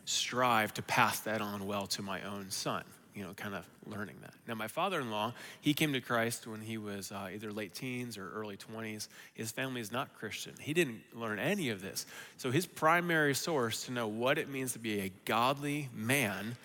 strive 0.05 0.73
to 0.75 0.81
pass 0.81 1.19
that 1.21 1.41
on 1.41 1.65
well 1.65 1.87
to 1.87 2.01
my 2.01 2.21
own 2.23 2.49
son 2.49 2.83
you 3.15 3.23
know, 3.23 3.33
kind 3.33 3.55
of 3.55 3.65
learning 3.87 4.17
that. 4.21 4.33
Now, 4.45 4.55
my 4.55 4.67
father 4.67 4.99
in 4.99 5.09
law, 5.09 5.33
he 5.61 5.73
came 5.73 5.93
to 5.93 6.01
Christ 6.01 6.45
when 6.45 6.59
he 6.59 6.77
was 6.77 7.13
uh, 7.13 7.29
either 7.33 7.51
late 7.51 7.73
teens 7.73 8.17
or 8.17 8.29
early 8.31 8.57
20s. 8.57 9.07
His 9.33 9.51
family 9.51 9.79
is 9.79 9.91
not 9.91 10.13
Christian. 10.15 10.53
He 10.59 10.73
didn't 10.73 11.01
learn 11.13 11.39
any 11.39 11.69
of 11.69 11.81
this. 11.81 12.05
So, 12.37 12.51
his 12.51 12.65
primary 12.65 13.33
source 13.33 13.85
to 13.85 13.93
know 13.93 14.07
what 14.07 14.37
it 14.37 14.49
means 14.49 14.73
to 14.73 14.79
be 14.79 14.99
a 14.99 15.11
godly 15.23 15.87
man 15.95 16.57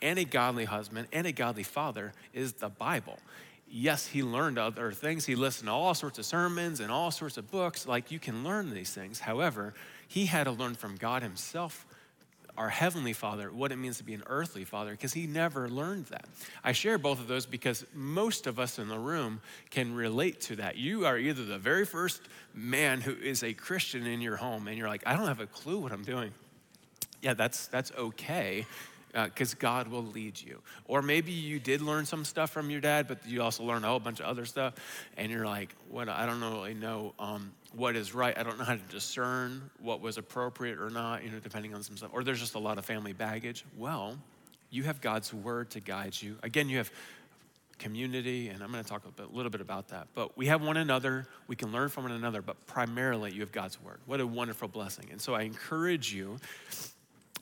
and 0.00 0.18
a 0.18 0.24
godly 0.24 0.64
husband 0.64 1.08
and 1.12 1.26
a 1.26 1.32
godly 1.32 1.62
father 1.62 2.14
is 2.32 2.54
the 2.54 2.70
Bible. 2.70 3.18
Yes, 3.70 4.06
he 4.06 4.22
learned 4.22 4.56
other 4.56 4.92
things. 4.92 5.26
He 5.26 5.34
listened 5.34 5.68
to 5.68 5.72
all 5.72 5.92
sorts 5.92 6.18
of 6.18 6.24
sermons 6.24 6.80
and 6.80 6.90
all 6.90 7.10
sorts 7.10 7.36
of 7.36 7.50
books. 7.50 7.86
Like 7.86 8.10
you 8.10 8.18
can 8.18 8.44
learn 8.44 8.70
these 8.72 8.94
things. 8.94 9.20
However, 9.20 9.74
he 10.06 10.24
had 10.24 10.44
to 10.44 10.52
learn 10.52 10.74
from 10.74 10.96
God 10.96 11.22
himself 11.22 11.84
our 12.58 12.68
heavenly 12.68 13.12
father 13.12 13.50
what 13.50 13.72
it 13.72 13.76
means 13.76 13.98
to 13.98 14.04
be 14.04 14.12
an 14.12 14.22
earthly 14.26 14.64
father 14.64 14.90
because 14.90 15.12
he 15.12 15.26
never 15.26 15.68
learned 15.68 16.06
that. 16.06 16.26
I 16.62 16.72
share 16.72 16.98
both 16.98 17.20
of 17.20 17.28
those 17.28 17.46
because 17.46 17.86
most 17.94 18.46
of 18.46 18.58
us 18.58 18.78
in 18.78 18.88
the 18.88 18.98
room 18.98 19.40
can 19.70 19.94
relate 19.94 20.40
to 20.42 20.56
that. 20.56 20.76
You 20.76 21.06
are 21.06 21.16
either 21.16 21.44
the 21.44 21.58
very 21.58 21.86
first 21.86 22.20
man 22.52 23.00
who 23.00 23.12
is 23.12 23.42
a 23.42 23.54
Christian 23.54 24.06
in 24.06 24.20
your 24.20 24.36
home 24.36 24.68
and 24.68 24.76
you're 24.76 24.88
like, 24.88 25.02
I 25.06 25.16
don't 25.16 25.28
have 25.28 25.40
a 25.40 25.46
clue 25.46 25.78
what 25.78 25.92
I'm 25.92 26.04
doing. 26.04 26.32
Yeah, 27.22 27.34
that's 27.34 27.66
that's 27.68 27.92
okay 27.96 28.66
because 29.12 29.54
uh, 29.54 29.56
God 29.58 29.88
will 29.88 30.04
lead 30.04 30.40
you. 30.40 30.60
Or 30.84 31.02
maybe 31.02 31.32
you 31.32 31.58
did 31.58 31.80
learn 31.80 32.06
some 32.06 32.24
stuff 32.24 32.50
from 32.50 32.70
your 32.70 32.80
dad, 32.80 33.08
but 33.08 33.18
you 33.26 33.42
also 33.42 33.64
learned 33.64 33.84
a 33.84 33.88
whole 33.88 34.00
bunch 34.00 34.20
of 34.20 34.26
other 34.26 34.44
stuff, 34.44 34.74
and 35.16 35.30
you're 35.30 35.46
like, 35.46 35.74
"What? 35.90 36.08
I 36.08 36.26
don't 36.26 36.40
really 36.40 36.74
know 36.74 37.14
um, 37.18 37.52
what 37.74 37.96
is 37.96 38.14
right. 38.14 38.36
I 38.36 38.42
don't 38.42 38.58
know 38.58 38.64
how 38.64 38.74
to 38.74 38.90
discern 38.90 39.70
what 39.80 40.00
was 40.00 40.18
appropriate 40.18 40.78
or 40.78 40.90
not. 40.90 41.24
You 41.24 41.30
know, 41.30 41.38
depending 41.38 41.74
on 41.74 41.82
some 41.82 41.96
stuff. 41.96 42.10
Or 42.12 42.22
there's 42.22 42.40
just 42.40 42.54
a 42.54 42.58
lot 42.58 42.78
of 42.78 42.84
family 42.84 43.12
baggage. 43.12 43.64
Well, 43.76 44.18
you 44.70 44.84
have 44.84 45.00
God's 45.00 45.32
word 45.32 45.70
to 45.70 45.80
guide 45.80 46.20
you. 46.20 46.36
Again, 46.42 46.68
you 46.68 46.78
have 46.78 46.90
community, 47.78 48.48
and 48.48 48.62
I'm 48.62 48.70
going 48.72 48.82
to 48.82 48.88
talk 48.88 49.04
a, 49.06 49.10
bit, 49.10 49.26
a 49.32 49.36
little 49.36 49.50
bit 49.50 49.60
about 49.60 49.88
that. 49.88 50.08
But 50.14 50.36
we 50.36 50.46
have 50.46 50.62
one 50.62 50.76
another. 50.76 51.26
We 51.46 51.56
can 51.56 51.72
learn 51.72 51.88
from 51.88 52.04
one 52.04 52.12
another, 52.12 52.42
but 52.42 52.66
primarily 52.66 53.32
you 53.32 53.40
have 53.40 53.52
God's 53.52 53.80
word. 53.80 54.00
What 54.06 54.20
a 54.20 54.26
wonderful 54.26 54.68
blessing! 54.68 55.08
And 55.10 55.20
so 55.20 55.34
I 55.34 55.42
encourage 55.42 56.12
you 56.12 56.38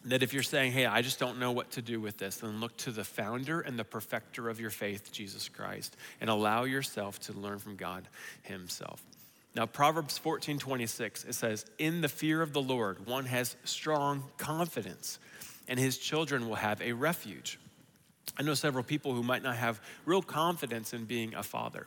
that 0.05 0.23
if 0.23 0.33
you're 0.33 0.43
saying, 0.43 0.73
hey, 0.73 0.87
I 0.87 1.03
just 1.03 1.19
don't 1.19 1.39
know 1.39 1.53
what 1.53 1.73
to 1.73 1.83
do 1.83 2.01
with 2.01 2.19
this, 2.19 2.37
then 2.37 2.61
look 2.61 2.77
to 2.79 2.91
the 2.91 3.05
founder 3.05 3.61
and 3.61 3.79
the 3.79 3.85
perfecter 3.85 4.49
of 4.49 4.61
your 4.61 4.71
faith, 4.71 5.11
Jesus 5.13 5.49
Christ, 5.49 5.97
and 6.21 6.31
allow 6.31 6.65
yourself 6.65 7.19
to 7.21 7.33
learn 7.33 7.59
from 7.59 7.77
God 7.77 8.07
Himself. 8.43 9.03
Now, 9.57 9.65
Proverbs 9.65 10.19
14 10.19 10.59
26, 10.59 11.25
it 11.25 11.35
says, 11.35 11.65
In 11.79 12.03
the 12.03 12.09
fear 12.09 12.43
of 12.43 12.53
the 12.53 12.61
Lord, 12.61 13.07
one 13.07 13.25
has 13.25 13.57
strong 13.65 14.25
confidence, 14.37 15.19
and 15.67 15.81
his 15.81 15.97
children 15.97 16.47
will 16.47 16.57
have 16.57 16.83
a 16.83 16.93
refuge. 16.93 17.59
I 18.39 18.43
know 18.43 18.53
several 18.53 18.85
people 18.85 19.15
who 19.15 19.23
might 19.23 19.43
not 19.43 19.57
have 19.57 19.81
real 20.05 20.21
confidence 20.21 20.93
in 20.93 21.07
being 21.07 21.35
a 21.35 21.43
father. 21.43 21.87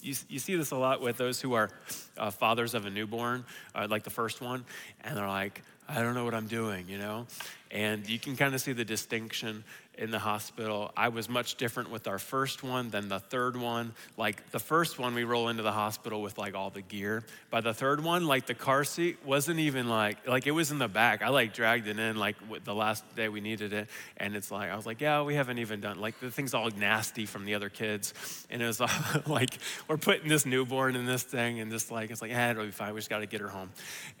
You, 0.00 0.14
you 0.28 0.38
see 0.38 0.54
this 0.54 0.70
a 0.70 0.76
lot 0.76 1.00
with 1.00 1.16
those 1.16 1.40
who 1.40 1.54
are 1.54 1.70
uh, 2.16 2.30
fathers 2.30 2.74
of 2.74 2.86
a 2.86 2.90
newborn, 2.90 3.44
uh, 3.74 3.88
like 3.90 4.04
the 4.04 4.10
first 4.10 4.40
one, 4.40 4.64
and 5.00 5.16
they're 5.16 5.26
like, 5.26 5.62
I 5.88 6.02
don't 6.02 6.14
know 6.14 6.24
what 6.24 6.34
I'm 6.34 6.48
doing, 6.48 6.86
you 6.88 6.98
know? 6.98 7.26
And 7.70 8.08
you 8.08 8.18
can 8.18 8.36
kind 8.36 8.54
of 8.54 8.60
see 8.60 8.72
the 8.72 8.84
distinction 8.84 9.64
in 9.98 10.10
the 10.10 10.18
hospital. 10.18 10.92
I 10.96 11.08
was 11.08 11.28
much 11.28 11.56
different 11.56 11.90
with 11.90 12.06
our 12.06 12.18
first 12.18 12.62
one 12.62 12.88
than 12.90 13.08
the 13.08 13.18
third 13.18 13.56
one. 13.56 13.92
Like 14.16 14.50
the 14.52 14.60
first 14.60 14.98
one, 14.98 15.14
we 15.14 15.24
roll 15.24 15.48
into 15.48 15.62
the 15.62 15.72
hospital 15.72 16.22
with 16.22 16.38
like 16.38 16.54
all 16.54 16.70
the 16.70 16.82
gear. 16.82 17.24
By 17.50 17.60
the 17.60 17.74
third 17.74 18.02
one, 18.02 18.26
like 18.26 18.46
the 18.46 18.54
car 18.54 18.84
seat 18.84 19.18
wasn't 19.24 19.58
even 19.58 19.88
like, 19.88 20.26
like 20.26 20.46
it 20.46 20.52
was 20.52 20.70
in 20.70 20.78
the 20.78 20.88
back. 20.88 21.20
I 21.20 21.30
like 21.30 21.52
dragged 21.52 21.88
it 21.88 21.98
in 21.98 22.16
like 22.16 22.36
the 22.64 22.74
last 22.74 23.02
day 23.16 23.28
we 23.28 23.40
needed 23.40 23.72
it. 23.72 23.88
And 24.16 24.36
it's 24.36 24.50
like, 24.50 24.70
I 24.70 24.76
was 24.76 24.86
like, 24.86 25.00
yeah, 25.00 25.22
we 25.22 25.34
haven't 25.34 25.58
even 25.58 25.80
done, 25.80 26.00
like 26.00 26.20
the 26.20 26.30
thing's 26.30 26.54
all 26.54 26.70
nasty 26.70 27.26
from 27.26 27.44
the 27.44 27.54
other 27.54 27.68
kids. 27.68 28.14
And 28.50 28.62
it 28.62 28.66
was 28.66 28.80
like, 29.26 29.58
we're 29.88 29.96
putting 29.96 30.28
this 30.28 30.46
newborn 30.46 30.94
in 30.96 31.06
this 31.06 31.24
thing 31.24 31.60
and 31.60 31.72
just 31.72 31.90
like, 31.90 32.10
it's 32.10 32.22
like, 32.22 32.30
yeah, 32.30 32.52
it'll 32.52 32.64
be 32.64 32.70
fine. 32.70 32.94
We 32.94 33.00
just 33.00 33.10
got 33.10 33.18
to 33.18 33.26
get 33.26 33.40
her 33.40 33.48
home. 33.48 33.70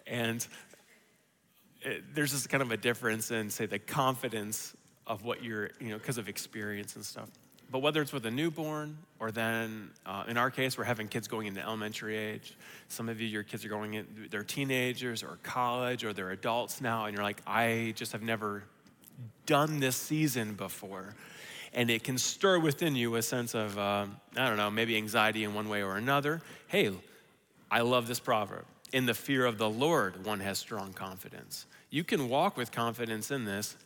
And 0.08 0.44
it, 1.88 2.14
there's 2.14 2.32
just 2.32 2.48
kind 2.48 2.62
of 2.62 2.70
a 2.70 2.76
difference 2.76 3.30
in, 3.30 3.50
say, 3.50 3.66
the 3.66 3.78
confidence 3.78 4.74
of 5.06 5.24
what 5.24 5.42
you're, 5.42 5.70
you 5.80 5.88
know, 5.88 5.98
because 5.98 6.18
of 6.18 6.28
experience 6.28 6.96
and 6.96 7.04
stuff. 7.04 7.28
But 7.70 7.80
whether 7.80 8.00
it's 8.00 8.12
with 8.12 8.24
a 8.24 8.30
newborn 8.30 8.96
or 9.18 9.30
then, 9.30 9.90
uh, 10.06 10.24
in 10.26 10.38
our 10.38 10.50
case, 10.50 10.78
we're 10.78 10.84
having 10.84 11.08
kids 11.08 11.28
going 11.28 11.46
into 11.46 11.60
elementary 11.62 12.16
age. 12.16 12.56
Some 12.88 13.08
of 13.08 13.20
you, 13.20 13.26
your 13.26 13.42
kids 13.42 13.64
are 13.64 13.68
going 13.68 13.94
in, 13.94 14.28
they're 14.30 14.42
teenagers 14.42 15.22
or 15.22 15.38
college 15.42 16.04
or 16.04 16.12
they're 16.12 16.30
adults 16.30 16.80
now, 16.80 17.04
and 17.04 17.14
you're 17.14 17.24
like, 17.24 17.42
I 17.46 17.92
just 17.94 18.12
have 18.12 18.22
never 18.22 18.64
done 19.44 19.80
this 19.80 19.96
season 19.96 20.54
before. 20.54 21.14
And 21.74 21.90
it 21.90 22.04
can 22.04 22.16
stir 22.16 22.58
within 22.58 22.96
you 22.96 23.16
a 23.16 23.22
sense 23.22 23.54
of, 23.54 23.78
uh, 23.78 24.06
I 24.36 24.48
don't 24.48 24.56
know, 24.56 24.70
maybe 24.70 24.96
anxiety 24.96 25.44
in 25.44 25.52
one 25.52 25.68
way 25.68 25.82
or 25.82 25.96
another. 25.96 26.40
Hey, 26.68 26.90
I 27.70 27.82
love 27.82 28.08
this 28.08 28.20
proverb. 28.20 28.64
In 28.92 29.04
the 29.04 29.12
fear 29.12 29.44
of 29.44 29.58
the 29.58 29.68
Lord, 29.68 30.24
one 30.24 30.40
has 30.40 30.58
strong 30.58 30.94
confidence. 30.94 31.66
You 31.90 32.04
can 32.04 32.28
walk 32.28 32.56
with 32.56 32.70
confidence 32.70 33.30
in 33.30 33.46
this 33.46 33.76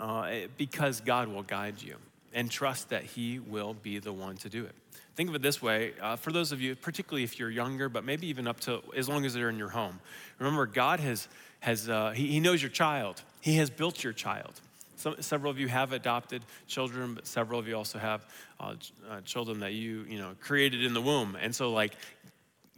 uh, 0.00 0.30
because 0.56 1.00
God 1.00 1.28
will 1.28 1.42
guide 1.42 1.82
you 1.82 1.96
and 2.32 2.50
trust 2.50 2.88
that 2.88 3.04
He 3.04 3.38
will 3.38 3.74
be 3.74 3.98
the 3.98 4.12
one 4.12 4.36
to 4.38 4.48
do 4.48 4.64
it. 4.64 4.74
Think 5.14 5.28
of 5.28 5.34
it 5.34 5.42
this 5.42 5.60
way 5.60 5.92
uh, 6.00 6.16
for 6.16 6.32
those 6.32 6.50
of 6.50 6.62
you, 6.62 6.74
particularly 6.74 7.24
if 7.24 7.38
you're 7.38 7.50
younger, 7.50 7.90
but 7.90 8.04
maybe 8.04 8.26
even 8.28 8.46
up 8.46 8.60
to 8.60 8.80
as 8.96 9.06
long 9.06 9.26
as 9.26 9.34
they're 9.34 9.50
in 9.50 9.58
your 9.58 9.68
home. 9.68 10.00
Remember, 10.38 10.64
God 10.64 11.00
has, 11.00 11.28
has 11.60 11.90
uh, 11.90 12.12
he, 12.12 12.28
he, 12.28 12.40
knows 12.40 12.62
your 12.62 12.70
child, 12.70 13.20
He 13.42 13.56
has 13.56 13.68
built 13.68 14.02
your 14.02 14.14
child. 14.14 14.60
Some, 14.96 15.20
several 15.20 15.50
of 15.50 15.58
you 15.58 15.68
have 15.68 15.92
adopted 15.92 16.42
children, 16.68 17.14
but 17.14 17.26
several 17.26 17.58
of 17.58 17.68
you 17.68 17.76
also 17.76 17.98
have 17.98 18.24
uh, 18.60 18.74
uh 19.10 19.20
children 19.22 19.60
that 19.60 19.74
you, 19.74 20.06
you 20.08 20.18
know, 20.18 20.30
created 20.40 20.82
in 20.84 20.94
the 20.94 21.02
womb. 21.02 21.36
And 21.38 21.54
so, 21.54 21.70
like, 21.70 21.92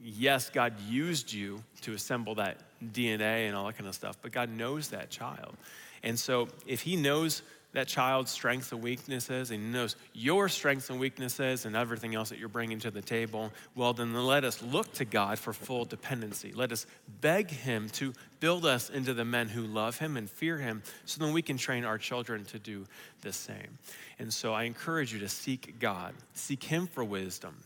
yes, 0.02 0.50
God 0.50 0.74
used 0.88 1.32
you 1.32 1.62
to 1.82 1.92
assemble 1.92 2.34
that 2.36 2.58
DNA 2.92 3.46
and 3.46 3.56
all 3.56 3.66
that 3.66 3.76
kind 3.76 3.88
of 3.88 3.94
stuff, 3.94 4.18
but 4.22 4.32
God 4.32 4.50
knows 4.50 4.88
that 4.88 5.10
child. 5.10 5.56
And 6.02 6.18
so 6.18 6.48
if 6.66 6.82
He 6.82 6.96
knows 6.96 7.42
that 7.72 7.88
child's 7.88 8.30
strengths 8.30 8.70
and 8.70 8.80
weaknesses 8.82 9.50
and 9.50 9.60
He 9.60 9.68
knows 9.68 9.96
your 10.12 10.48
strengths 10.48 10.90
and 10.90 11.00
weaknesses 11.00 11.66
and 11.66 11.74
everything 11.74 12.14
else 12.14 12.28
that 12.28 12.38
you're 12.38 12.48
bringing 12.48 12.78
to 12.80 12.90
the 12.90 13.02
table, 13.02 13.52
well, 13.74 13.92
then 13.92 14.14
let 14.14 14.44
us 14.44 14.62
look 14.62 14.92
to 14.94 15.04
God 15.04 15.38
for 15.38 15.52
full 15.52 15.84
dependency. 15.84 16.52
Let 16.52 16.72
us 16.72 16.86
beg 17.20 17.50
Him 17.50 17.88
to 17.90 18.12
build 18.38 18.64
us 18.64 18.90
into 18.90 19.12
the 19.12 19.24
men 19.24 19.48
who 19.48 19.62
love 19.62 19.98
Him 19.98 20.16
and 20.16 20.30
fear 20.30 20.58
Him 20.58 20.82
so 21.04 21.22
then 21.22 21.34
we 21.34 21.42
can 21.42 21.56
train 21.56 21.84
our 21.84 21.98
children 21.98 22.44
to 22.46 22.58
do 22.58 22.86
the 23.22 23.32
same. 23.32 23.78
And 24.18 24.32
so 24.32 24.54
I 24.54 24.64
encourage 24.64 25.12
you 25.12 25.18
to 25.20 25.28
seek 25.28 25.80
God, 25.80 26.14
seek 26.32 26.62
Him 26.62 26.86
for 26.86 27.02
wisdom, 27.02 27.56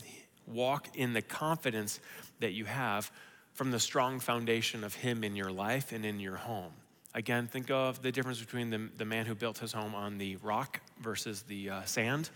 walk 0.47 0.89
in 0.95 1.13
the 1.13 1.23
confidence 1.23 2.01
that 2.41 2.53
you 2.53 2.65
have 2.65 3.11
from 3.59 3.73
the 3.73 3.81
strong 3.81 4.21
foundation 4.21 4.85
of 4.85 4.95
Him 4.95 5.25
in 5.25 5.35
your 5.35 5.51
life 5.51 5.91
and 5.91 6.07
in 6.07 6.21
your 6.21 6.37
home. 6.37 6.71
Again, 7.13 7.49
think 7.49 7.73
of 7.73 8.01
the 8.01 8.13
difference 8.13 8.39
between 8.39 8.71
the, 8.71 8.89
the 8.99 9.05
man 9.05 9.27
who 9.27 9.35
built 9.35 9.59
his 9.59 9.73
home 9.73 9.97
on 9.97 10.17
the 10.17 10.37
rock 10.45 10.81
versus 11.03 11.43
the 11.43 11.71
uh, 11.71 11.83
sand. 11.83 12.31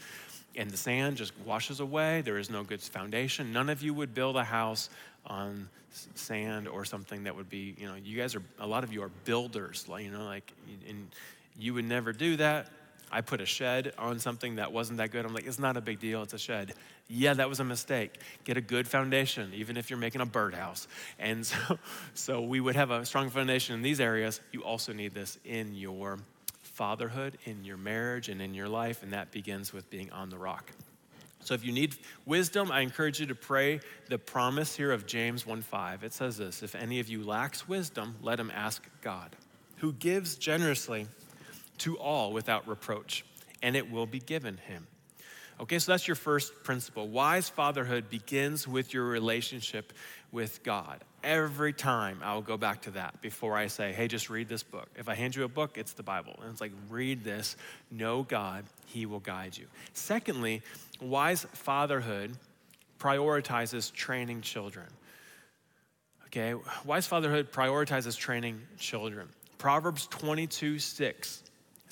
And 0.56 0.68
the 0.68 0.76
sand 0.76 1.18
just 1.18 1.32
washes 1.46 1.78
away. 1.78 2.22
There 2.22 2.38
is 2.38 2.50
no 2.50 2.64
good 2.64 2.80
foundation. 2.80 3.52
None 3.52 3.68
of 3.68 3.82
you 3.82 3.94
would 3.94 4.14
build 4.14 4.34
a 4.34 4.42
house 4.42 4.90
on 5.24 5.68
sand 6.16 6.66
or 6.66 6.84
something 6.84 7.22
that 7.22 7.36
would 7.36 7.48
be, 7.48 7.76
you 7.78 7.86
know, 7.86 7.94
you 7.94 8.18
guys 8.18 8.34
are, 8.34 8.42
a 8.58 8.66
lot 8.66 8.82
of 8.82 8.92
you 8.92 9.00
are 9.04 9.10
builders, 9.24 9.86
you 9.88 10.10
know, 10.10 10.24
like, 10.24 10.52
and 10.88 11.08
you 11.56 11.72
would 11.72 11.84
never 11.84 12.12
do 12.12 12.34
that. 12.34 12.66
I 13.12 13.20
put 13.20 13.40
a 13.40 13.46
shed 13.46 13.92
on 13.98 14.18
something 14.18 14.56
that 14.56 14.72
wasn't 14.72 14.98
that 14.98 15.10
good. 15.10 15.26
I'm 15.26 15.34
like, 15.34 15.46
it's 15.46 15.58
not 15.58 15.76
a 15.76 15.82
big 15.82 16.00
deal, 16.00 16.22
it's 16.22 16.32
a 16.32 16.38
shed. 16.38 16.72
Yeah, 17.08 17.34
that 17.34 17.48
was 17.48 17.60
a 17.60 17.64
mistake. 17.64 18.18
Get 18.44 18.56
a 18.56 18.62
good 18.62 18.88
foundation, 18.88 19.52
even 19.54 19.76
if 19.76 19.90
you're 19.90 19.98
making 19.98 20.22
a 20.22 20.26
birdhouse. 20.26 20.88
And 21.18 21.44
so, 21.46 21.78
so 22.14 22.40
we 22.40 22.58
would 22.58 22.74
have 22.74 22.90
a 22.90 23.04
strong 23.04 23.28
foundation 23.28 23.74
in 23.74 23.82
these 23.82 24.00
areas. 24.00 24.40
You 24.50 24.64
also 24.64 24.92
need 24.92 25.12
this 25.12 25.38
in 25.44 25.74
your 25.74 26.18
fatherhood, 26.62 27.36
in 27.44 27.64
your 27.64 27.76
marriage, 27.76 28.30
and 28.30 28.40
in 28.40 28.54
your 28.54 28.68
life, 28.68 29.02
and 29.02 29.12
that 29.12 29.30
begins 29.30 29.72
with 29.72 29.88
being 29.90 30.10
on 30.10 30.30
the 30.30 30.38
rock. 30.38 30.72
So 31.44 31.54
if 31.54 31.64
you 31.64 31.72
need 31.72 31.96
wisdom, 32.24 32.70
I 32.70 32.80
encourage 32.80 33.20
you 33.20 33.26
to 33.26 33.34
pray 33.34 33.80
the 34.08 34.16
promise 34.16 34.76
here 34.76 34.92
of 34.92 35.06
James 35.06 35.44
1:5. 35.44 36.02
It 36.04 36.12
says 36.14 36.38
this, 36.38 36.62
if 36.62 36.74
any 36.74 37.00
of 37.00 37.08
you 37.08 37.24
lacks 37.24 37.68
wisdom, 37.68 38.16
let 38.22 38.38
him 38.38 38.50
ask 38.54 38.88
God, 39.02 39.34
who 39.78 39.92
gives 39.92 40.36
generously 40.36 41.08
to 41.78 41.98
all 41.98 42.32
without 42.32 42.68
reproach, 42.68 43.24
and 43.62 43.76
it 43.76 43.90
will 43.90 44.06
be 44.06 44.20
given 44.20 44.56
him. 44.56 44.86
Okay, 45.60 45.78
so 45.78 45.92
that's 45.92 46.08
your 46.08 46.16
first 46.16 46.64
principle. 46.64 47.08
Wise 47.08 47.48
fatherhood 47.48 48.10
begins 48.10 48.66
with 48.66 48.92
your 48.92 49.04
relationship 49.04 49.92
with 50.32 50.62
God. 50.64 51.04
Every 51.22 51.72
time 51.72 52.18
I 52.22 52.34
will 52.34 52.42
go 52.42 52.56
back 52.56 52.82
to 52.82 52.90
that 52.92 53.20
before 53.20 53.56
I 53.56 53.68
say, 53.68 53.92
hey, 53.92 54.08
just 54.08 54.28
read 54.28 54.48
this 54.48 54.64
book. 54.64 54.88
If 54.96 55.08
I 55.08 55.14
hand 55.14 55.36
you 55.36 55.44
a 55.44 55.48
book, 55.48 55.78
it's 55.78 55.92
the 55.92 56.02
Bible. 56.02 56.34
And 56.42 56.50
it's 56.50 56.60
like, 56.60 56.72
read 56.88 57.22
this, 57.22 57.56
know 57.92 58.24
God, 58.24 58.64
He 58.86 59.06
will 59.06 59.20
guide 59.20 59.56
you. 59.56 59.66
Secondly, 59.92 60.62
wise 61.00 61.46
fatherhood 61.52 62.36
prioritizes 62.98 63.92
training 63.92 64.40
children. 64.40 64.86
Okay, 66.26 66.54
wise 66.84 67.06
fatherhood 67.06 67.52
prioritizes 67.52 68.16
training 68.16 68.60
children. 68.78 69.28
Proverbs 69.58 70.08
22 70.08 70.80
6 70.80 71.42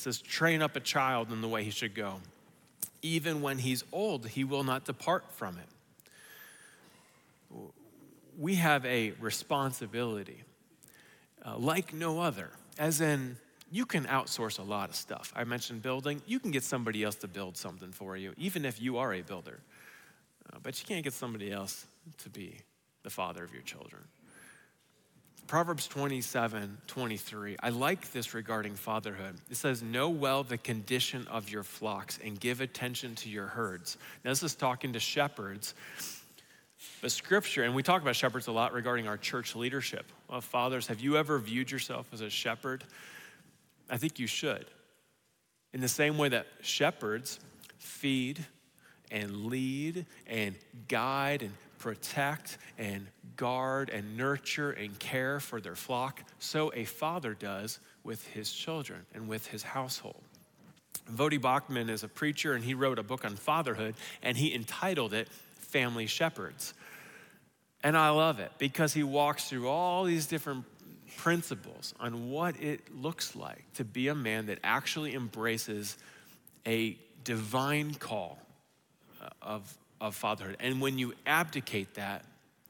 says, 0.00 0.20
train 0.20 0.62
up 0.62 0.76
a 0.76 0.80
child 0.80 1.30
in 1.30 1.40
the 1.40 1.48
way 1.48 1.64
he 1.64 1.70
should 1.70 1.94
go. 1.94 2.20
Even 3.02 3.42
when 3.42 3.58
he's 3.58 3.84
old, 3.92 4.26
he 4.28 4.44
will 4.44 4.64
not 4.64 4.84
depart 4.84 5.30
from 5.32 5.56
it. 5.58 5.68
We 8.38 8.56
have 8.56 8.84
a 8.86 9.12
responsibility 9.20 10.42
uh, 11.44 11.56
like 11.56 11.92
no 11.94 12.20
other, 12.20 12.50
as 12.78 13.00
in, 13.00 13.36
you 13.72 13.86
can 13.86 14.04
outsource 14.06 14.58
a 14.58 14.62
lot 14.62 14.90
of 14.90 14.96
stuff. 14.96 15.32
I 15.36 15.44
mentioned 15.44 15.82
building. 15.82 16.20
You 16.26 16.40
can 16.40 16.50
get 16.50 16.64
somebody 16.64 17.04
else 17.04 17.14
to 17.16 17.28
build 17.28 17.56
something 17.56 17.92
for 17.92 18.16
you, 18.16 18.34
even 18.36 18.64
if 18.64 18.80
you 18.80 18.98
are 18.98 19.14
a 19.14 19.22
builder. 19.22 19.60
Uh, 20.52 20.58
but 20.62 20.80
you 20.80 20.86
can't 20.86 21.04
get 21.04 21.12
somebody 21.12 21.52
else 21.52 21.86
to 22.18 22.28
be 22.28 22.56
the 23.04 23.10
father 23.10 23.44
of 23.44 23.52
your 23.52 23.62
children. 23.62 24.02
Proverbs 25.50 25.88
27 25.88 26.78
23. 26.86 27.56
I 27.60 27.70
like 27.70 28.12
this 28.12 28.34
regarding 28.34 28.76
fatherhood. 28.76 29.34
It 29.50 29.56
says, 29.56 29.82
Know 29.82 30.08
well 30.08 30.44
the 30.44 30.56
condition 30.56 31.26
of 31.26 31.50
your 31.50 31.64
flocks 31.64 32.20
and 32.22 32.38
give 32.38 32.60
attention 32.60 33.16
to 33.16 33.28
your 33.28 33.46
herds. 33.46 33.98
Now, 34.24 34.30
this 34.30 34.44
is 34.44 34.54
talking 34.54 34.92
to 34.92 35.00
shepherds. 35.00 35.74
But 37.02 37.10
scripture, 37.10 37.64
and 37.64 37.74
we 37.74 37.82
talk 37.82 38.00
about 38.00 38.14
shepherds 38.14 38.46
a 38.46 38.52
lot 38.52 38.72
regarding 38.72 39.08
our 39.08 39.16
church 39.16 39.56
leadership. 39.56 40.06
Well, 40.28 40.40
fathers, 40.40 40.86
have 40.86 41.00
you 41.00 41.16
ever 41.16 41.36
viewed 41.40 41.68
yourself 41.68 42.06
as 42.12 42.20
a 42.20 42.30
shepherd? 42.30 42.84
I 43.90 43.96
think 43.96 44.20
you 44.20 44.28
should. 44.28 44.66
In 45.72 45.80
the 45.80 45.88
same 45.88 46.16
way 46.16 46.28
that 46.28 46.46
shepherds 46.60 47.40
feed 47.76 48.38
and 49.10 49.46
lead 49.46 50.06
and 50.28 50.54
guide 50.86 51.42
and 51.42 51.52
protect 51.80 52.58
and 52.78 53.08
guard 53.36 53.90
and 53.90 54.16
nurture 54.16 54.70
and 54.70 54.96
care 54.98 55.40
for 55.40 55.60
their 55.60 55.74
flock, 55.74 56.22
so 56.38 56.70
a 56.74 56.84
father 56.84 57.34
does 57.34 57.80
with 58.04 58.24
his 58.28 58.52
children 58.52 59.04
and 59.14 59.26
with 59.28 59.46
his 59.46 59.62
household. 59.62 60.22
Voddie 61.10 61.40
Baucham 61.40 61.88
is 61.88 62.04
a 62.04 62.08
preacher 62.08 62.52
and 62.52 62.62
he 62.62 62.74
wrote 62.74 62.98
a 62.98 63.02
book 63.02 63.24
on 63.24 63.34
fatherhood 63.34 63.94
and 64.22 64.36
he 64.36 64.54
entitled 64.54 65.12
it 65.12 65.28
Family 65.56 66.06
Shepherds. 66.06 66.74
And 67.82 67.96
I 67.96 68.10
love 68.10 68.38
it 68.38 68.52
because 68.58 68.92
he 68.92 69.02
walks 69.02 69.48
through 69.48 69.66
all 69.66 70.04
these 70.04 70.26
different 70.26 70.64
principles 71.16 71.94
on 71.98 72.30
what 72.30 72.60
it 72.60 72.94
looks 72.94 73.34
like 73.34 73.64
to 73.74 73.84
be 73.84 74.08
a 74.08 74.14
man 74.14 74.46
that 74.46 74.58
actually 74.62 75.14
embraces 75.14 75.96
a 76.66 76.96
divine 77.24 77.94
call 77.94 78.38
uh, 79.22 79.28
of 79.42 79.76
of 80.00 80.14
fatherhood. 80.14 80.56
And 80.60 80.80
when 80.80 80.98
you 80.98 81.14
abdicate 81.26 81.94
that, 81.94 82.24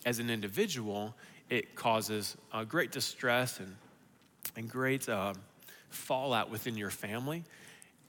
as 0.06 0.18
an 0.18 0.30
individual, 0.30 1.14
it 1.48 1.74
causes 1.74 2.36
uh, 2.52 2.64
great 2.64 2.90
distress 2.90 3.60
and, 3.60 3.74
and 4.56 4.68
great 4.68 5.08
uh, 5.08 5.34
fallout 5.90 6.50
within 6.50 6.76
your 6.76 6.90
family. 6.90 7.44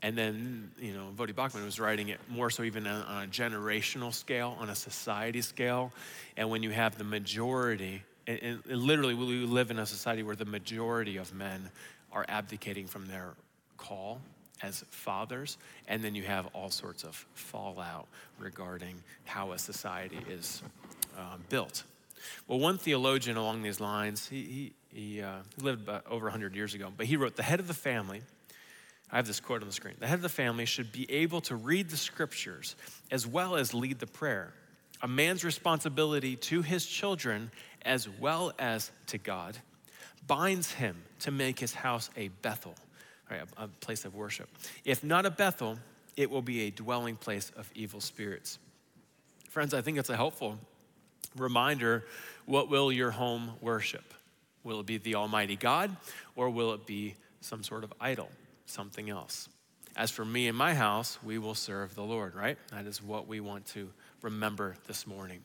And 0.02 0.18
then, 0.18 0.72
you 0.80 0.94
know, 0.94 1.10
Voddie 1.16 1.34
Baucham 1.34 1.64
was 1.64 1.80
writing 1.80 2.10
it 2.10 2.20
more 2.28 2.50
so 2.50 2.64
even 2.64 2.88
on, 2.88 3.04
on 3.04 3.24
a 3.26 3.28
generational 3.28 4.14
scale, 4.14 4.58
on 4.60 4.70
a 4.70 4.76
society 4.76 5.42
scale. 5.42 5.92
And 6.38 6.50
when 6.50 6.64
you 6.64 6.72
have 6.72 6.98
the 6.98 7.04
majority, 7.04 8.02
and, 8.26 8.40
and 8.42 8.66
literally 8.66 9.14
we 9.14 9.46
live 9.46 9.70
in 9.70 9.80
a 9.80 9.86
society 9.86 10.24
where 10.24 10.36
the 10.36 10.46
majority 10.46 11.18
of 11.18 11.34
men 11.34 11.70
are 12.12 12.26
abdicating 12.28 12.88
from 12.88 13.08
their 13.08 13.34
call 13.78 14.22
as 14.64 14.84
fathers, 14.90 15.58
and 15.88 16.04
then 16.04 16.16
you 16.16 16.24
have 16.24 16.48
all 16.54 16.70
sorts 16.70 17.04
of 17.04 17.26
fallout 17.34 18.08
regarding 18.40 18.96
how 19.26 19.52
a 19.52 19.60
society 19.60 20.20
is 20.30 20.64
uh, 21.18 21.38
built. 21.50 21.84
Well, 22.48 22.60
one 22.60 22.78
theologian 22.78 23.38
along 23.38 23.64
these 23.64 23.80
lines, 23.80 24.28
he, 24.28 24.74
he, 24.92 25.00
he 25.16 25.22
uh, 25.22 25.38
lived 25.60 25.84
about 25.84 26.06
over 26.08 26.26
100 26.26 26.56
years 26.56 26.74
ago, 26.74 26.92
but 26.96 27.06
he 27.06 27.18
wrote, 27.18 27.36
The 27.36 27.44
head 27.44 27.60
of 27.60 27.68
the 27.68 27.74
family, 27.74 28.22
I 29.12 29.16
have 29.18 29.28
this 29.28 29.40
quote 29.40 29.62
on 29.62 29.68
the 29.68 29.74
screen, 29.74 29.96
the 30.00 30.08
head 30.08 30.16
of 30.16 30.22
the 30.22 30.30
family 30.30 30.66
should 30.66 30.92
be 30.92 31.10
able 31.12 31.42
to 31.42 31.56
read 31.56 31.90
the 31.90 31.98
scriptures 31.98 32.76
as 33.10 33.26
well 33.26 33.56
as 33.56 33.74
lead 33.74 34.00
the 34.00 34.08
prayer. 34.08 34.54
A 35.02 35.08
man's 35.08 35.44
responsibility 35.44 36.36
to 36.36 36.62
his 36.62 36.86
children 36.86 37.52
as 37.84 38.08
well 38.08 38.52
as 38.60 38.92
to 39.08 39.18
God 39.18 39.58
binds 40.28 40.72
him 40.72 40.96
to 41.20 41.32
make 41.32 41.60
his 41.60 41.74
house 41.74 42.10
a 42.16 42.28
Bethel, 42.42 42.76
right, 43.32 43.42
a, 43.58 43.64
a 43.64 43.68
place 43.68 44.06
of 44.06 44.14
worship. 44.14 44.50
If 44.86 45.04
not 45.04 45.26
a 45.26 45.32
Bethel, 45.32 45.80
it 46.18 46.30
will 46.30 46.42
be 46.42 46.64
a 46.64 46.70
dwelling 46.70 47.16
place 47.16 47.52
of 47.56 47.70
evil 47.74 48.02
spirits. 48.02 48.60
Friends, 49.50 49.74
I 49.74 49.82
think 49.82 49.98
it's 49.98 50.10
a 50.10 50.16
helpful 50.16 50.58
reminder 51.36 52.04
what 52.46 52.70
will 52.70 52.92
your 52.92 53.12
home 53.12 53.52
worship? 53.62 54.14
Will 54.64 54.82
it 54.82 54.86
be 54.86 54.98
the 54.98 55.16
Almighty 55.16 55.56
God 55.56 55.96
or 56.36 56.50
will 56.50 56.74
it 56.74 56.86
be 56.86 57.16
some 57.40 57.64
sort 57.64 57.84
of 57.84 57.94
idol, 58.00 58.30
something 58.66 59.10
else? 59.10 59.50
As 59.96 60.12
for 60.12 60.24
me 60.24 60.48
and 60.48 60.58
my 60.58 60.74
house, 60.74 61.18
we 61.24 61.38
will 61.38 61.56
serve 61.56 61.96
the 61.96 62.04
Lord, 62.04 62.36
right? 62.36 62.58
That 62.72 62.86
is 62.86 63.02
what 63.02 63.28
we 63.28 63.40
want 63.40 63.66
to 63.68 63.90
remember 64.22 64.76
this 64.88 65.06
morning. 65.06 65.40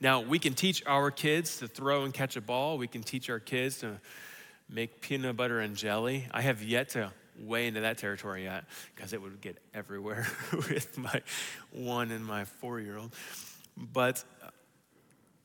Now, 0.00 0.20
we 0.20 0.38
can 0.38 0.54
teach 0.54 0.82
our 0.86 1.10
kids 1.10 1.58
to 1.58 1.68
throw 1.68 2.04
and 2.04 2.14
catch 2.14 2.36
a 2.36 2.40
ball. 2.40 2.78
We 2.78 2.86
can 2.86 3.02
teach 3.02 3.28
our 3.28 3.40
kids 3.40 3.78
to 3.78 4.00
make 4.70 5.00
peanut 5.00 5.36
butter 5.36 5.60
and 5.60 5.76
jelly. 5.76 6.26
I 6.30 6.42
have 6.42 6.62
yet 6.62 6.90
to 6.90 7.12
way 7.40 7.66
into 7.66 7.80
that 7.80 7.98
territory 7.98 8.44
yet 8.44 8.64
because 8.94 9.12
it 9.12 9.20
would 9.20 9.40
get 9.40 9.58
everywhere 9.74 10.26
with 10.52 10.96
my 10.98 11.22
one 11.72 12.10
and 12.10 12.24
my 12.24 12.44
four 12.44 12.80
year 12.80 12.98
old. 12.98 13.12
But 13.76 14.22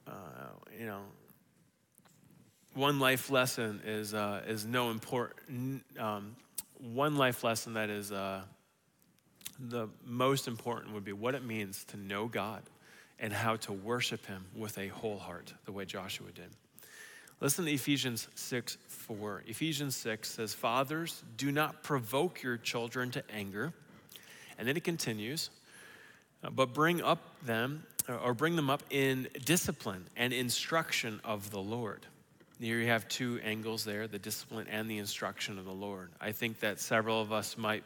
uh, 0.07 0.11
you 0.77 0.85
know, 0.85 1.01
one 2.73 2.99
life 2.99 3.29
lesson 3.29 3.81
is, 3.85 4.13
uh, 4.13 4.41
is 4.47 4.65
no 4.65 4.91
important, 4.91 5.83
um, 5.97 6.35
one 6.79 7.15
life 7.15 7.43
lesson 7.43 7.73
that 7.73 7.89
is 7.89 8.11
uh, 8.11 8.41
the 9.59 9.87
most 10.05 10.47
important 10.47 10.93
would 10.93 11.05
be 11.05 11.13
what 11.13 11.35
it 11.35 11.43
means 11.43 11.85
to 11.85 11.97
know 11.97 12.27
God 12.27 12.63
and 13.17 13.31
how 13.31 13.55
to 13.55 13.71
worship 13.71 14.25
Him 14.25 14.45
with 14.55 14.77
a 14.77 14.89
whole 14.89 15.17
heart, 15.17 15.53
the 15.63 15.71
way 15.71 15.85
Joshua 15.85 16.31
did. 16.33 16.49
Listen 17.41 17.65
to 17.65 17.71
Ephesians 17.71 18.27
6 18.35 18.77
4. 18.87 19.43
Ephesians 19.47 19.95
6 19.97 20.29
says, 20.29 20.53
Fathers, 20.53 21.23
do 21.37 21.51
not 21.51 21.83
provoke 21.83 22.41
your 22.41 22.57
children 22.57 23.11
to 23.11 23.23
anger. 23.31 23.73
And 24.57 24.67
then 24.67 24.77
it 24.77 24.83
continues, 24.83 25.49
but 26.49 26.73
bring 26.73 27.01
up 27.01 27.19
them 27.45 27.83
or 28.23 28.33
bring 28.33 28.55
them 28.55 28.69
up 28.69 28.83
in 28.89 29.27
discipline 29.43 30.05
and 30.15 30.31
instruction 30.31 31.19
of 31.23 31.51
the 31.51 31.59
Lord. 31.59 32.05
Here 32.59 32.79
you 32.79 32.87
have 32.87 33.07
two 33.09 33.39
angles 33.43 33.83
there 33.83 34.07
the 34.07 34.19
discipline 34.19 34.67
and 34.69 34.89
the 34.89 34.97
instruction 34.97 35.59
of 35.59 35.65
the 35.65 35.73
Lord. 35.73 36.11
I 36.21 36.31
think 36.31 36.61
that 36.61 36.79
several 36.79 37.21
of 37.21 37.33
us 37.33 37.57
might 37.57 37.83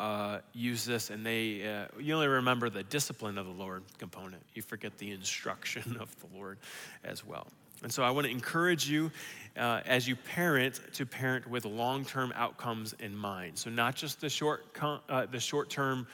uh, 0.00 0.38
use 0.52 0.84
this 0.84 1.10
and 1.10 1.24
they, 1.24 1.66
uh, 1.66 2.00
you 2.00 2.14
only 2.14 2.26
remember 2.26 2.70
the 2.70 2.82
discipline 2.82 3.38
of 3.38 3.46
the 3.46 3.52
Lord 3.52 3.84
component. 3.98 4.42
You 4.54 4.62
forget 4.62 4.98
the 4.98 5.12
instruction 5.12 5.96
of 6.00 6.14
the 6.20 6.36
Lord 6.36 6.58
as 7.04 7.24
well. 7.24 7.46
And 7.82 7.92
so 7.92 8.02
I 8.02 8.10
want 8.10 8.26
to 8.26 8.30
encourage 8.30 8.88
you 8.88 9.10
uh, 9.56 9.80
as 9.86 10.06
you 10.06 10.16
parent 10.16 10.80
to 10.94 11.06
parent 11.06 11.48
with 11.48 11.64
long 11.64 12.04
term 12.04 12.32
outcomes 12.36 12.94
in 12.98 13.16
mind. 13.16 13.58
So, 13.58 13.70
not 13.70 13.96
just 13.96 14.20
the 14.20 14.28
short, 14.28 14.64
uh, 15.08 15.26
the 15.26 15.40
short 15.40 15.70
term 15.70 16.06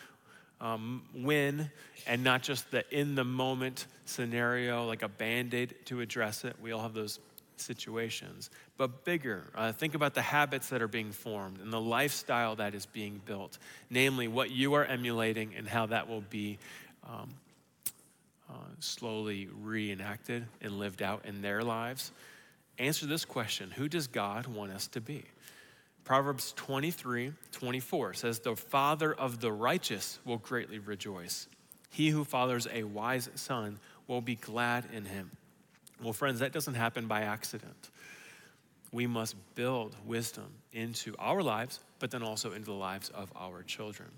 um, 0.61 1.03
win 1.15 1.71
and 2.07 2.25
not 2.25 2.43
just 2.43 2.71
the 2.71 2.85
in 2.97 3.15
the 3.15 3.25
moment 3.25 3.87
scenario, 4.05 4.87
like 4.87 5.03
a 5.03 5.09
band 5.09 5.55
aid 5.55 5.75
to 5.87 6.01
address 6.01 6.45
it. 6.45 6.57
We 6.61 6.73
all 6.73 6.83
have 6.83 6.95
those 6.95 7.21
situations, 7.57 8.51
but 8.77 9.05
bigger. 9.05 9.45
Uh, 9.55 9.73
think 9.73 9.95
about 9.95 10.15
the 10.15 10.23
habits 10.23 10.69
that 10.69 10.83
are 10.83 10.89
being 10.89 11.13
formed 11.13 11.61
and 11.61 11.73
the 11.73 11.81
lifestyle 11.81 12.57
that 12.57 12.75
is 12.75 12.87
being 12.87 13.21
built, 13.25 13.59
namely 13.91 14.29
what 14.29 14.51
you 14.51 14.75
are 14.75 14.85
emulating 14.85 15.55
and 15.57 15.67
how 15.67 15.87
that 15.87 16.09
will 16.09 16.23
be 16.23 16.59
um, 17.05 17.29
uh, 18.57 18.59
slowly 18.81 19.49
reenacted 19.61 20.47
and 20.63 20.79
lived 20.79 21.03
out 21.03 21.25
in 21.27 21.43
their 21.43 21.63
lives. 21.63 22.13
Answer 22.79 23.07
this 23.07 23.25
question 23.25 23.71
Who 23.71 23.89
does 23.89 24.07
God 24.07 24.47
want 24.47 24.73
us 24.73 24.89
to 24.89 25.01
be? 25.01 25.25
Proverbs 26.05 26.53
23 26.57 27.33
24 27.53 28.15
says, 28.15 28.39
The 28.41 28.57
father 28.57 29.13
of 29.13 29.41
the 29.41 29.53
righteous 29.53 30.19
will 30.25 30.39
greatly 30.39 30.79
rejoice. 30.79 31.49
He 31.91 32.11
who 32.11 32.25
fathers 32.25 32.67
a 32.73 32.85
wise 32.85 33.29
son 33.35 33.79
will 34.07 34.21
be 34.21 34.37
glad 34.37 34.85
in 34.93 35.05
him. 35.05 35.31
Well, 36.03 36.13
friends, 36.13 36.41
that 36.41 36.53
doesn't 36.53 36.75
happen 36.75 37.07
by 37.07 37.23
accident. 37.23 37.91
We 38.93 39.07
must 39.07 39.35
build 39.55 39.97
wisdom 40.07 40.47
into 40.73 41.15
our 41.19 41.43
lives, 41.43 41.81
but 41.99 42.11
then 42.11 42.23
also 42.23 42.53
into 42.53 42.67
the 42.67 42.73
lives 42.73 43.09
of 43.11 43.33
our 43.35 43.63
children. 43.63 44.09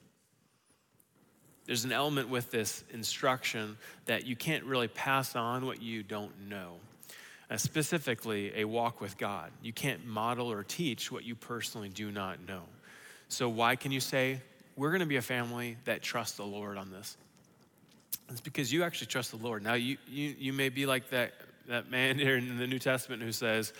There's 1.68 1.84
an 1.84 1.92
element 1.92 2.28
with 2.28 2.50
this 2.50 2.82
instruction 2.90 3.76
that 4.06 4.26
you 4.26 4.34
can't 4.34 4.64
really 4.64 4.88
pass 4.88 5.36
on 5.36 5.66
what 5.66 5.80
you 5.80 6.02
don't 6.02 6.48
know 6.48 6.78
uh, 7.50 7.56
specifically 7.56 8.52
a 8.56 8.64
walk 8.64 9.00
with 9.00 9.16
God. 9.16 9.50
You 9.62 9.72
can't 9.72 10.04
model 10.06 10.50
or 10.50 10.62
teach 10.62 11.10
what 11.10 11.24
you 11.24 11.34
personally 11.34 11.88
do 11.88 12.10
not 12.10 12.46
know. 12.46 12.62
So, 13.28 13.48
why 13.48 13.76
can 13.76 13.92
you 13.92 14.00
say, 14.00 14.40
we're 14.76 14.90
going 14.90 15.00
to 15.00 15.06
be 15.06 15.16
a 15.16 15.22
family 15.22 15.76
that 15.84 16.02
trusts 16.02 16.36
the 16.36 16.44
Lord 16.44 16.76
on 16.76 16.90
this? 16.90 17.16
It's 18.30 18.40
because 18.40 18.72
you 18.72 18.82
actually 18.82 19.08
trust 19.08 19.30
the 19.30 19.38
Lord. 19.38 19.62
Now, 19.62 19.74
you, 19.74 19.96
you, 20.08 20.34
you 20.38 20.52
may 20.52 20.68
be 20.68 20.86
like 20.86 21.10
that, 21.10 21.32
that 21.68 21.90
man 21.90 22.18
here 22.18 22.36
in 22.36 22.58
the 22.58 22.66
New 22.66 22.78
Testament 22.78 23.22
who 23.22 23.32
says, 23.32 23.72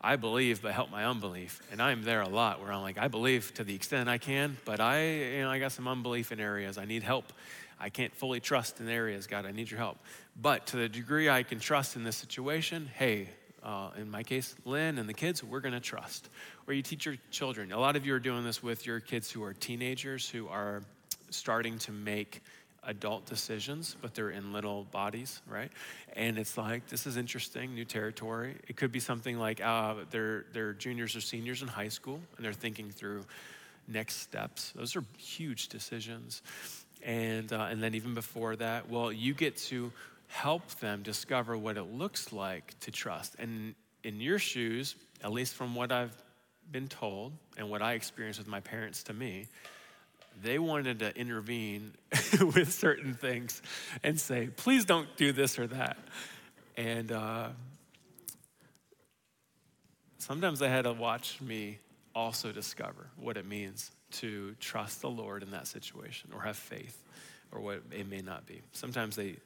I 0.00 0.16
believe, 0.16 0.62
but 0.62 0.72
help 0.72 0.90
my 0.90 1.04
unbelief. 1.04 1.60
And 1.72 1.82
I'm 1.82 2.02
there 2.02 2.20
a 2.20 2.28
lot 2.28 2.60
where 2.60 2.72
I'm 2.72 2.82
like, 2.82 2.98
I 2.98 3.08
believe 3.08 3.52
to 3.54 3.64
the 3.64 3.74
extent 3.74 4.08
I 4.08 4.18
can, 4.18 4.56
but 4.64 4.80
I, 4.80 5.08
you 5.08 5.42
know, 5.42 5.50
I 5.50 5.58
got 5.58 5.72
some 5.72 5.88
unbelief 5.88 6.30
in 6.30 6.38
areas. 6.38 6.78
I 6.78 6.84
need 6.84 7.02
help. 7.02 7.32
I 7.80 7.88
can't 7.90 8.14
fully 8.14 8.40
trust 8.40 8.80
in 8.80 8.88
areas. 8.88 9.26
God, 9.26 9.44
I 9.44 9.50
need 9.50 9.70
your 9.70 9.78
help. 9.78 9.98
But 10.40 10.66
to 10.68 10.76
the 10.76 10.88
degree 10.88 11.28
I 11.28 11.42
can 11.42 11.58
trust 11.58 11.96
in 11.96 12.04
this 12.04 12.16
situation, 12.16 12.88
hey, 12.94 13.28
uh, 13.62 13.90
in 13.98 14.10
my 14.10 14.22
case, 14.22 14.54
Lynn 14.64 14.98
and 14.98 15.08
the 15.08 15.14
kids, 15.14 15.42
we're 15.42 15.60
going 15.60 15.74
to 15.74 15.80
trust. 15.80 16.28
Or 16.66 16.74
you 16.74 16.82
teach 16.82 17.06
your 17.06 17.16
children. 17.30 17.72
A 17.72 17.78
lot 17.78 17.96
of 17.96 18.06
you 18.06 18.14
are 18.14 18.20
doing 18.20 18.44
this 18.44 18.62
with 18.62 18.86
your 18.86 19.00
kids 19.00 19.30
who 19.30 19.42
are 19.42 19.52
teenagers 19.52 20.28
who 20.28 20.48
are 20.48 20.82
starting 21.30 21.78
to 21.80 21.92
make 21.92 22.42
adult 22.88 23.26
decisions, 23.26 23.94
but 24.00 24.14
they're 24.14 24.30
in 24.30 24.52
little 24.52 24.84
bodies, 24.84 25.40
right? 25.46 25.70
And 26.14 26.38
it's 26.38 26.56
like, 26.56 26.88
this 26.88 27.06
is 27.06 27.16
interesting, 27.16 27.74
new 27.74 27.84
territory. 27.84 28.56
It 28.66 28.76
could 28.76 28.90
be 28.90 28.98
something 28.98 29.38
like 29.38 29.60
uh, 29.60 29.94
they're, 30.10 30.46
they're 30.52 30.72
juniors 30.72 31.14
or 31.14 31.20
seniors 31.20 31.62
in 31.62 31.68
high 31.68 31.88
school 31.88 32.20
and 32.36 32.44
they're 32.44 32.52
thinking 32.52 32.90
through 32.90 33.24
next 33.86 34.16
steps. 34.16 34.72
Those 34.74 34.96
are 34.96 35.04
huge 35.18 35.68
decisions. 35.68 36.42
And, 37.04 37.52
uh, 37.52 37.68
and 37.70 37.82
then 37.82 37.94
even 37.94 38.14
before 38.14 38.56
that, 38.56 38.90
well, 38.90 39.12
you 39.12 39.34
get 39.34 39.58
to 39.68 39.92
help 40.28 40.66
them 40.80 41.02
discover 41.02 41.56
what 41.56 41.76
it 41.76 41.84
looks 41.84 42.32
like 42.32 42.78
to 42.80 42.90
trust. 42.90 43.36
And 43.38 43.74
in 44.02 44.20
your 44.20 44.38
shoes, 44.38 44.96
at 45.22 45.30
least 45.30 45.54
from 45.54 45.74
what 45.74 45.92
I've 45.92 46.16
been 46.72 46.88
told 46.88 47.32
and 47.56 47.70
what 47.70 47.82
I 47.82 47.92
experienced 47.92 48.38
with 48.40 48.48
my 48.48 48.60
parents 48.60 49.02
to 49.04 49.12
me, 49.12 49.46
they 50.42 50.58
wanted 50.58 51.00
to 51.00 51.16
intervene 51.16 51.92
with 52.40 52.72
certain 52.72 53.14
things 53.14 53.62
and 54.02 54.18
say, 54.18 54.48
please 54.56 54.84
don't 54.84 55.08
do 55.16 55.32
this 55.32 55.58
or 55.58 55.66
that. 55.68 55.98
And 56.76 57.10
uh, 57.10 57.48
sometimes 60.18 60.58
they 60.58 60.68
had 60.68 60.84
to 60.84 60.92
watch 60.92 61.40
me 61.40 61.78
also 62.14 62.52
discover 62.52 63.08
what 63.16 63.36
it 63.36 63.46
means 63.46 63.90
to 64.10 64.54
trust 64.60 65.00
the 65.00 65.10
Lord 65.10 65.42
in 65.42 65.50
that 65.50 65.66
situation 65.66 66.30
or 66.34 66.42
have 66.42 66.56
faith 66.56 67.02
or 67.52 67.60
what 67.60 67.82
it 67.90 68.08
may 68.08 68.20
not 68.20 68.46
be. 68.46 68.60
Sometimes 68.72 69.16
they, 69.16 69.36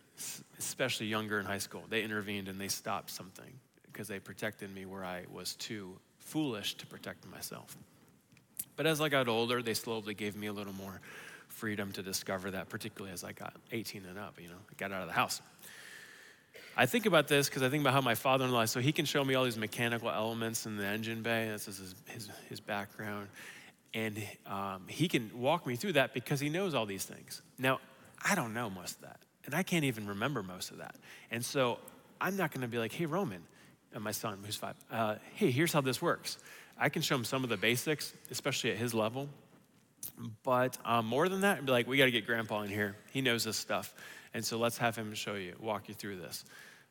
especially 0.58 1.06
younger 1.06 1.38
in 1.40 1.46
high 1.46 1.58
school, 1.58 1.84
they 1.88 2.02
intervened 2.02 2.48
and 2.48 2.60
they 2.60 2.68
stopped 2.68 3.10
something 3.10 3.52
because 3.92 4.08
they 4.08 4.18
protected 4.18 4.74
me 4.74 4.86
where 4.86 5.04
I 5.04 5.24
was 5.30 5.54
too 5.56 5.96
foolish 6.18 6.74
to 6.74 6.86
protect 6.86 7.26
myself. 7.30 7.76
But 8.82 8.90
as 8.90 9.00
I 9.00 9.08
got 9.08 9.28
older, 9.28 9.62
they 9.62 9.74
slowly 9.74 10.12
gave 10.12 10.34
me 10.34 10.48
a 10.48 10.52
little 10.52 10.72
more 10.72 11.00
freedom 11.46 11.92
to 11.92 12.02
discover 12.02 12.50
that, 12.50 12.68
particularly 12.68 13.12
as 13.12 13.22
I 13.22 13.30
got 13.30 13.54
18 13.70 14.04
and 14.06 14.18
up, 14.18 14.40
you 14.42 14.48
know, 14.48 14.56
I 14.56 14.74
got 14.76 14.90
out 14.90 15.02
of 15.02 15.06
the 15.06 15.12
house. 15.12 15.40
I 16.76 16.86
think 16.86 17.06
about 17.06 17.28
this 17.28 17.48
because 17.48 17.62
I 17.62 17.68
think 17.68 17.82
about 17.82 17.92
how 17.92 18.00
my 18.00 18.16
father 18.16 18.44
in 18.44 18.50
law, 18.50 18.64
so 18.64 18.80
he 18.80 18.90
can 18.90 19.04
show 19.04 19.24
me 19.24 19.36
all 19.36 19.44
these 19.44 19.56
mechanical 19.56 20.10
elements 20.10 20.66
in 20.66 20.76
the 20.76 20.84
engine 20.84 21.22
bay. 21.22 21.46
That's 21.48 21.66
his, 21.66 21.94
his, 22.06 22.28
his 22.48 22.58
background. 22.58 23.28
And 23.94 24.20
um, 24.46 24.82
he 24.88 25.06
can 25.06 25.30
walk 25.32 25.64
me 25.64 25.76
through 25.76 25.92
that 25.92 26.12
because 26.12 26.40
he 26.40 26.48
knows 26.48 26.74
all 26.74 26.84
these 26.84 27.04
things. 27.04 27.40
Now, 27.60 27.78
I 28.20 28.34
don't 28.34 28.52
know 28.52 28.68
most 28.68 28.96
of 28.96 29.02
that. 29.02 29.20
And 29.44 29.54
I 29.54 29.62
can't 29.62 29.84
even 29.84 30.08
remember 30.08 30.42
most 30.42 30.72
of 30.72 30.78
that. 30.78 30.96
And 31.30 31.44
so 31.44 31.78
I'm 32.20 32.36
not 32.36 32.50
going 32.50 32.62
to 32.62 32.68
be 32.68 32.78
like, 32.78 32.92
hey, 32.92 33.06
Roman, 33.06 33.44
and 33.94 34.02
my 34.02 34.10
son, 34.10 34.40
who's 34.44 34.56
five, 34.56 34.74
uh, 34.90 35.14
hey, 35.34 35.52
here's 35.52 35.72
how 35.72 35.82
this 35.82 36.02
works. 36.02 36.36
I 36.82 36.88
can 36.88 37.00
show 37.00 37.14
him 37.14 37.24
some 37.24 37.44
of 37.44 37.48
the 37.48 37.56
basics, 37.56 38.12
especially 38.32 38.72
at 38.72 38.76
his 38.76 38.92
level. 38.92 39.28
But 40.42 40.76
um, 40.84 41.06
more 41.06 41.28
than 41.28 41.42
that, 41.42 41.58
I'd 41.58 41.66
be 41.66 41.70
like, 41.70 41.86
we 41.86 41.96
got 41.96 42.06
to 42.06 42.10
get 42.10 42.26
grandpa 42.26 42.62
in 42.62 42.70
here. 42.70 42.96
He 43.12 43.20
knows 43.20 43.44
this 43.44 43.56
stuff. 43.56 43.94
And 44.34 44.44
so 44.44 44.58
let's 44.58 44.78
have 44.78 44.96
him 44.96 45.14
show 45.14 45.34
you, 45.34 45.54
walk 45.60 45.88
you 45.88 45.94
through 45.94 46.16
this. 46.16 46.44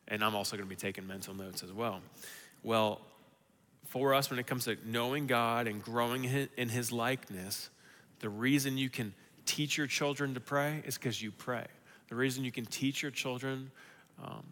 And 0.07 0.23
I'm 0.23 0.33
also 0.33 0.55
going 0.55 0.65
to 0.65 0.69
be 0.69 0.79
taking 0.79 1.05
mental 1.05 1.33
notes 1.33 1.61
as 1.61 1.73
well. 1.73 1.99
Well, 2.63 3.01
for 3.87 4.13
us, 4.13 4.29
when 4.29 4.39
it 4.39 4.47
comes 4.47 4.63
to 4.63 4.77
knowing 4.85 5.27
God 5.27 5.67
and 5.67 5.83
growing 5.83 6.23
in 6.55 6.69
his 6.69 6.93
likeness, 6.93 7.69
the 8.19 8.29
reason 8.29 8.77
you 8.77 8.89
can 8.89 9.13
teach 9.45 9.77
your 9.77 9.87
children 9.87 10.35
to 10.35 10.39
pray 10.39 10.83
is 10.85 10.97
because 10.97 11.21
you 11.21 11.31
pray. 11.31 11.65
The 12.07 12.15
reason 12.15 12.45
you 12.45 12.51
can 12.53 12.65
teach 12.65 13.01
your 13.01 13.11
children 13.11 13.71
um, 14.23 14.45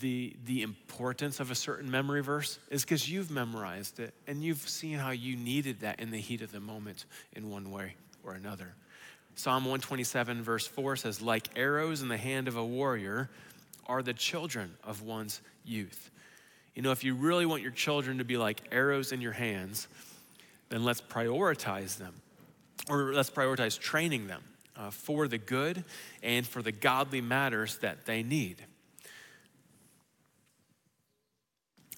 the, 0.00 0.34
the 0.44 0.62
importance 0.62 1.38
of 1.38 1.50
a 1.50 1.54
certain 1.54 1.90
memory 1.90 2.22
verse 2.22 2.58
is 2.70 2.82
because 2.82 3.08
you've 3.08 3.30
memorized 3.30 4.00
it 4.00 4.14
and 4.26 4.42
you've 4.42 4.68
seen 4.68 4.98
how 4.98 5.10
you 5.10 5.36
needed 5.36 5.80
that 5.80 6.00
in 6.00 6.10
the 6.10 6.18
heat 6.18 6.42
of 6.42 6.50
the 6.50 6.60
moment 6.60 7.04
in 7.34 7.50
one 7.50 7.70
way 7.70 7.94
or 8.24 8.32
another. 8.32 8.74
Psalm 9.36 9.64
127, 9.64 10.42
verse 10.42 10.66
4 10.66 10.96
says, 10.96 11.22
Like 11.22 11.48
arrows 11.56 12.02
in 12.02 12.08
the 12.08 12.16
hand 12.16 12.48
of 12.48 12.56
a 12.56 12.64
warrior 12.64 13.30
are 13.86 14.02
the 14.02 14.14
children 14.14 14.74
of 14.82 15.02
one's 15.02 15.40
youth. 15.64 16.10
You 16.74 16.82
know, 16.82 16.90
if 16.90 17.04
you 17.04 17.14
really 17.14 17.46
want 17.46 17.62
your 17.62 17.70
children 17.70 18.18
to 18.18 18.24
be 18.24 18.36
like 18.36 18.60
arrows 18.72 19.12
in 19.12 19.20
your 19.20 19.32
hands, 19.32 19.88
then 20.68 20.84
let's 20.84 21.00
prioritize 21.00 21.96
them, 21.96 22.14
or 22.88 23.14
let's 23.14 23.30
prioritize 23.30 23.78
training 23.78 24.26
them 24.26 24.42
uh, 24.76 24.90
for 24.90 25.28
the 25.28 25.38
good 25.38 25.84
and 26.22 26.46
for 26.46 26.60
the 26.60 26.72
godly 26.72 27.20
matters 27.20 27.78
that 27.78 28.04
they 28.04 28.22
need. 28.22 28.64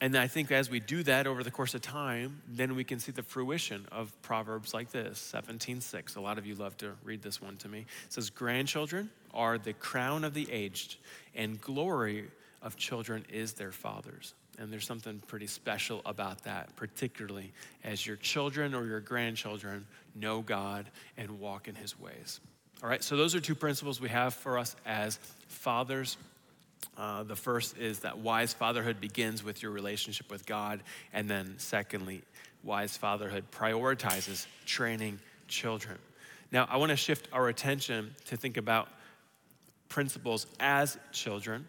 And 0.01 0.17
I 0.17 0.29
think 0.29 0.53
as 0.53 0.71
we 0.71 0.79
do 0.79 1.03
that 1.05 1.27
over 1.27 1.43
the 1.43 1.51
course 1.51 1.75
of 1.75 1.83
time, 1.83 2.41
then 2.47 2.77
we 2.77 2.85
can 2.85 3.01
see 3.01 3.11
the 3.11 3.23
fruition 3.23 3.87
of 3.91 4.13
Proverbs 4.23 4.73
like 4.73 4.93
this 4.93 5.19
17:6. 5.19 6.15
A 6.15 6.21
lot 6.21 6.39
of 6.39 6.47
you 6.47 6.55
love 6.55 6.77
to 6.79 6.93
read 7.03 7.23
this 7.23 7.43
one 7.43 7.57
to 7.59 7.69
me. 7.69 7.81
It 7.81 8.13
says, 8.13 8.31
Grandchildren 8.31 9.11
are 9.35 9.59
the 9.59 9.73
crown 9.73 10.23
of 10.23 10.35
the 10.35 10.51
aged, 10.53 10.97
and 11.35 11.61
glory 11.61 12.31
of 12.63 12.77
children 12.77 13.25
is 13.29 13.55
their 13.55 13.73
fathers. 13.73 14.35
And 14.59 14.73
there's 14.73 14.87
something 14.87 15.21
pretty 15.27 15.47
special 15.47 16.03
about 16.05 16.45
that, 16.45 16.75
particularly 16.77 17.53
as 17.85 18.05
your 18.07 18.17
children 18.17 18.75
or 18.75 18.87
your 18.87 19.01
grandchildren 19.01 19.87
know 20.15 20.43
God 20.43 20.87
and 21.17 21.39
walk 21.39 21.69
in 21.69 21.75
his 21.75 21.99
ways. 21.99 22.41
All 22.83 22.89
right, 22.89 23.03
so 23.03 23.17
those 23.17 23.35
are 23.35 23.41
two 23.41 23.55
principles 23.55 24.01
we 24.01 24.09
have 24.09 24.35
for 24.35 24.59
us 24.59 24.77
as 24.87 25.19
fathers 25.49 26.17
uh, 26.97 27.23
the 27.23 27.37
first 27.37 27.79
is 27.79 28.01
that 28.01 28.19
wise 28.19 28.53
fatherhood 28.53 29.01
begins 29.01 29.45
with 29.45 29.63
your 29.63 29.71
relationship 29.71 30.31
with 30.31 30.47
God. 30.47 30.83
And 31.13 31.29
then, 31.29 31.55
secondly, 31.59 32.23
wise 32.63 32.97
fatherhood 32.97 33.45
prioritizes 33.51 34.47
training 34.67 35.21
children. 35.47 35.99
Now, 36.51 36.67
I 36.71 36.77
want 36.77 36.91
to 36.91 36.97
shift 36.97 37.29
our 37.33 37.49
attention 37.49 38.15
to 38.27 38.37
think 38.37 38.57
about 38.57 38.89
principles 39.89 40.47
as 40.61 40.99
children. 41.13 41.67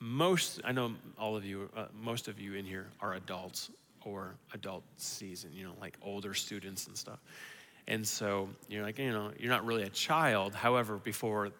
Most, 0.00 0.60
I 0.64 0.72
know 0.72 0.92
all 1.18 1.36
of 1.36 1.44
you, 1.44 1.70
uh, 1.76 1.86
most 2.02 2.28
of 2.28 2.38
you 2.38 2.54
in 2.54 2.64
here 2.64 2.86
are 3.00 3.14
adults 3.14 3.70
or 4.04 4.34
adult 4.52 4.82
season, 4.98 5.50
you 5.54 5.64
know, 5.64 5.72
like 5.80 5.96
older 6.02 6.34
students 6.34 6.86
and 6.86 6.96
stuff. 6.96 7.18
And 7.86 8.06
so 8.06 8.48
you're 8.68 8.82
like, 8.82 8.98
you 8.98 9.12
know, 9.12 9.30
you're 9.38 9.50
not 9.50 9.64
really 9.64 9.82
a 9.82 9.90
child. 9.90 10.54
However, 10.54 10.96
before 10.96 11.50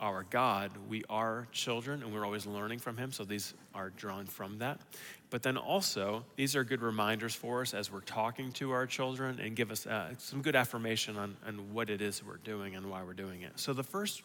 our 0.00 0.24
God, 0.30 0.72
we 0.88 1.04
are 1.08 1.46
children 1.52 2.02
and 2.02 2.12
we're 2.12 2.24
always 2.24 2.46
learning 2.46 2.78
from 2.78 2.96
Him. 2.96 3.12
So 3.12 3.24
these 3.24 3.54
are 3.74 3.90
drawn 3.90 4.26
from 4.26 4.58
that. 4.58 4.80
But 5.28 5.42
then 5.42 5.56
also, 5.56 6.24
these 6.34 6.56
are 6.56 6.64
good 6.64 6.82
reminders 6.82 7.34
for 7.34 7.60
us 7.60 7.74
as 7.74 7.92
we're 7.92 8.00
talking 8.00 8.50
to 8.52 8.72
our 8.72 8.86
children 8.86 9.38
and 9.38 9.54
give 9.54 9.70
us 9.70 9.86
uh, 9.86 10.14
some 10.18 10.42
good 10.42 10.56
affirmation 10.56 11.16
on, 11.16 11.36
on 11.46 11.72
what 11.72 11.90
it 11.90 12.00
is 12.00 12.24
we're 12.24 12.38
doing 12.38 12.74
and 12.74 12.90
why 12.90 13.04
we're 13.04 13.12
doing 13.12 13.42
it. 13.42 13.52
So 13.56 13.72
the 13.72 13.84
first 13.84 14.22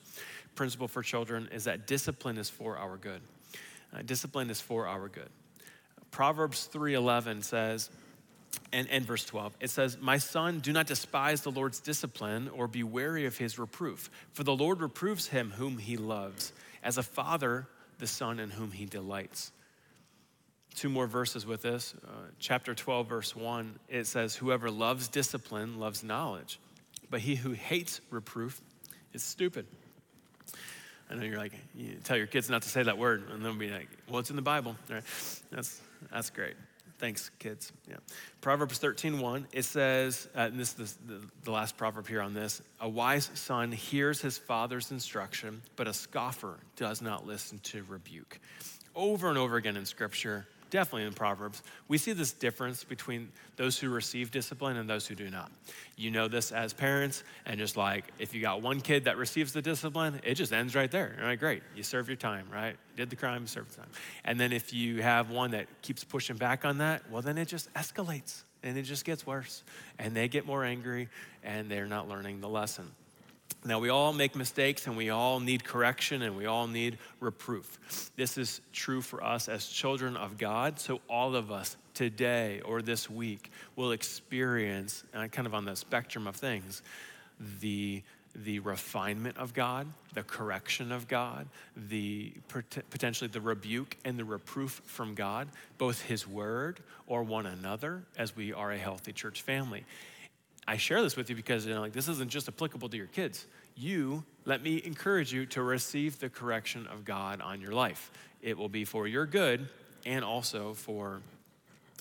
principle 0.55 0.87
for 0.87 1.03
children 1.03 1.49
is 1.51 1.65
that 1.65 1.85
discipline 1.85 2.37
is 2.37 2.49
for 2.49 2.77
our 2.77 2.97
good. 2.97 3.21
Uh, 3.93 4.01
discipline 4.01 4.49
is 4.49 4.61
for 4.61 4.87
our 4.87 5.07
good. 5.09 5.29
Proverbs 6.09 6.69
3:11 6.73 7.43
says, 7.43 7.89
and, 8.71 8.89
and 8.89 9.05
verse 9.05 9.25
12, 9.25 9.55
it 9.59 9.69
says, 9.69 9.97
My 9.99 10.17
son, 10.17 10.59
do 10.59 10.73
not 10.73 10.87
despise 10.87 11.41
the 11.41 11.51
Lord's 11.51 11.79
discipline 11.79 12.49
or 12.49 12.67
be 12.67 12.83
wary 12.83 13.25
of 13.25 13.37
his 13.37 13.57
reproof, 13.57 14.09
for 14.33 14.43
the 14.43 14.55
Lord 14.55 14.81
reproves 14.81 15.27
him 15.27 15.51
whom 15.51 15.77
he 15.77 15.97
loves, 15.97 16.53
as 16.83 16.97
a 16.97 17.03
father 17.03 17.67
the 17.99 18.07
son 18.07 18.39
in 18.39 18.49
whom 18.49 18.71
he 18.71 18.85
delights. 18.85 19.51
Two 20.75 20.89
more 20.89 21.07
verses 21.07 21.45
with 21.45 21.61
this. 21.61 21.95
Uh, 22.05 22.09
chapter 22.37 22.75
12, 22.75 23.07
verse 23.07 23.35
1, 23.35 23.79
it 23.87 24.07
says, 24.07 24.35
Whoever 24.35 24.69
loves 24.69 25.07
discipline 25.07 25.79
loves 25.79 26.03
knowledge, 26.03 26.59
but 27.09 27.21
he 27.21 27.35
who 27.35 27.51
hates 27.51 28.01
reproof 28.09 28.61
is 29.13 29.23
stupid. 29.23 29.65
I 31.09 31.15
know 31.15 31.23
you're 31.23 31.37
like, 31.37 31.53
you 31.75 31.95
tell 32.03 32.17
your 32.17 32.27
kids 32.27 32.49
not 32.49 32.63
to 32.63 32.69
say 32.69 32.83
that 32.83 32.97
word, 32.97 33.29
and 33.31 33.45
they'll 33.45 33.53
be 33.53 33.69
like, 33.69 33.87
Well, 34.09 34.19
it's 34.19 34.29
in 34.29 34.35
the 34.35 34.41
Bible. 34.41 34.75
That's, 35.51 35.81
that's 36.11 36.29
great. 36.29 36.55
Thanks, 36.97 37.29
kids. 37.39 37.73
Yeah. 37.89 37.97
Proverbs 38.39 38.77
13, 38.77 39.19
1, 39.19 39.47
it 39.51 39.63
says, 39.63 40.29
uh, 40.35 40.41
and 40.41 40.59
this 40.59 40.79
is 40.79 40.97
the, 41.05 41.21
the 41.43 41.51
last 41.51 41.75
proverb 41.77 42.07
here 42.07 42.21
on 42.21 42.33
this 42.33 42.61
a 42.79 42.87
wise 42.87 43.29
son 43.33 43.71
hears 43.71 44.21
his 44.21 44.37
father's 44.37 44.91
instruction, 44.91 45.61
but 45.75 45.87
a 45.87 45.93
scoffer 45.93 46.57
does 46.77 47.01
not 47.01 47.27
listen 47.27 47.59
to 47.59 47.83
rebuke. 47.89 48.39
Over 48.95 49.29
and 49.29 49.37
over 49.37 49.57
again 49.57 49.75
in 49.75 49.85
Scripture, 49.85 50.47
definitely 50.69 51.07
in 51.07 51.13
Proverbs, 51.13 51.63
we 51.87 51.97
see 51.97 52.13
this 52.13 52.31
difference 52.31 52.83
between 52.83 53.29
those 53.55 53.79
who 53.79 53.89
receive 53.89 54.31
discipline 54.31 54.77
and 54.77 54.89
those 54.89 55.07
who 55.07 55.15
do 55.15 55.29
not. 55.29 55.51
You 55.95 56.11
know 56.11 56.27
this 56.27 56.51
as 56.51 56.73
parents, 56.73 57.23
and 57.45 57.57
just 57.57 57.77
like 57.77 58.05
if 58.19 58.33
you 58.33 58.41
got 58.41 58.61
one 58.61 58.81
kid 58.81 59.05
that 59.05 59.17
receives 59.17 59.53
the 59.53 59.61
discipline, 59.61 60.19
it 60.23 60.35
just 60.35 60.51
ends 60.51 60.75
right 60.75 60.91
there. 60.91 61.15
You're 61.19 61.35
great, 61.35 61.63
you 61.75 61.83
serve 61.83 62.07
your 62.07 62.17
time, 62.17 62.47
right? 62.51 62.75
Did 62.95 63.09
the 63.09 63.15
crime, 63.15 63.47
served 63.47 63.71
the 63.71 63.77
time. 63.77 63.89
And 64.23 64.39
then 64.39 64.51
if 64.51 64.73
you 64.73 65.01
have 65.01 65.29
one 65.29 65.51
that 65.51 65.67
keeps 65.81 66.03
pushing 66.03 66.37
back 66.37 66.65
on 66.65 66.79
that, 66.79 67.09
well, 67.09 67.21
then 67.21 67.37
it 67.37 67.47
just 67.47 67.73
escalates 67.73 68.43
and 68.63 68.77
it 68.77 68.83
just 68.83 69.05
gets 69.05 69.25
worse. 69.25 69.63
And 69.99 70.15
they 70.15 70.27
get 70.27 70.45
more 70.45 70.63
angry 70.63 71.09
and 71.43 71.69
they're 71.69 71.87
not 71.87 72.09
learning 72.09 72.41
the 72.41 72.49
lesson. 72.49 72.91
Now, 73.65 73.79
we 73.79 73.89
all 73.89 74.13
make 74.13 74.35
mistakes 74.35 74.85
and 74.85 74.95
we 74.95 75.09
all 75.09 75.39
need 75.39 75.63
correction 75.63 76.21
and 76.21 76.37
we 76.37 76.45
all 76.45 76.67
need 76.67 76.99
reproof. 77.19 78.11
This 78.15 78.37
is 78.37 78.61
true 78.71 79.01
for 79.01 79.23
us 79.23 79.49
as 79.49 79.65
children 79.65 80.15
of 80.15 80.37
God. 80.37 80.79
So, 80.79 81.01
all 81.09 81.35
of 81.35 81.51
us 81.51 81.75
today 81.95 82.61
or 82.63 82.83
this 82.83 83.09
week 83.09 83.49
will 83.75 83.91
experience, 83.91 85.03
kind 85.13 85.47
of 85.47 85.55
on 85.55 85.65
the 85.65 85.75
spectrum 85.75 86.27
of 86.27 86.35
things, 86.35 86.83
the, 87.59 88.03
the 88.35 88.59
refinement 88.59 89.37
of 89.37 89.55
God, 89.55 89.87
the 90.13 90.21
correction 90.23 90.91
of 90.91 91.07
God, 91.07 91.47
the 91.75 92.33
potentially 92.91 93.29
the 93.29 93.41
rebuke 93.41 93.97
and 94.05 94.19
the 94.19 94.25
reproof 94.25 94.83
from 94.85 95.15
God, 95.15 95.47
both 95.79 96.01
His 96.03 96.27
word 96.27 96.81
or 97.07 97.23
one 97.23 97.47
another, 97.47 98.03
as 98.15 98.35
we 98.35 98.53
are 98.53 98.71
a 98.71 98.77
healthy 98.77 99.11
church 99.11 99.41
family. 99.41 99.85
I 100.67 100.77
share 100.77 101.01
this 101.01 101.15
with 101.15 101.29
you 101.29 101.35
because 101.35 101.65
you 101.65 101.73
know, 101.73 101.81
like 101.81 101.93
this 101.93 102.07
isn't 102.07 102.31
just 102.31 102.47
applicable 102.47 102.89
to 102.89 102.97
your 102.97 103.07
kids. 103.07 103.45
You, 103.75 104.23
let 104.45 104.63
me 104.63 104.81
encourage 104.83 105.31
you 105.31 105.45
to 105.47 105.61
receive 105.61 106.19
the 106.19 106.29
correction 106.29 106.87
of 106.87 107.05
God 107.05 107.41
on 107.41 107.61
your 107.61 107.73
life. 107.73 108.11
It 108.41 108.57
will 108.57 108.69
be 108.69 108.85
for 108.85 109.07
your 109.07 109.25
good 109.25 109.67
and 110.05 110.23
also 110.23 110.73
for 110.73 111.21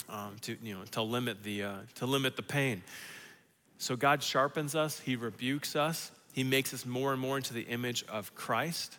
um, 0.08 0.36
to 0.42 0.56
you 0.62 0.74
know 0.74 0.84
to 0.92 1.02
limit 1.02 1.42
the 1.42 1.62
uh, 1.64 1.74
to 1.96 2.06
limit 2.06 2.36
the 2.36 2.42
pain. 2.42 2.82
So 3.78 3.96
God 3.96 4.22
sharpens 4.22 4.74
us. 4.74 5.00
He 5.00 5.16
rebukes 5.16 5.76
us. 5.76 6.10
He 6.32 6.44
makes 6.44 6.72
us 6.72 6.86
more 6.86 7.12
and 7.12 7.20
more 7.20 7.36
into 7.36 7.54
the 7.54 7.62
image 7.62 8.04
of 8.08 8.34
Christ. 8.34 8.98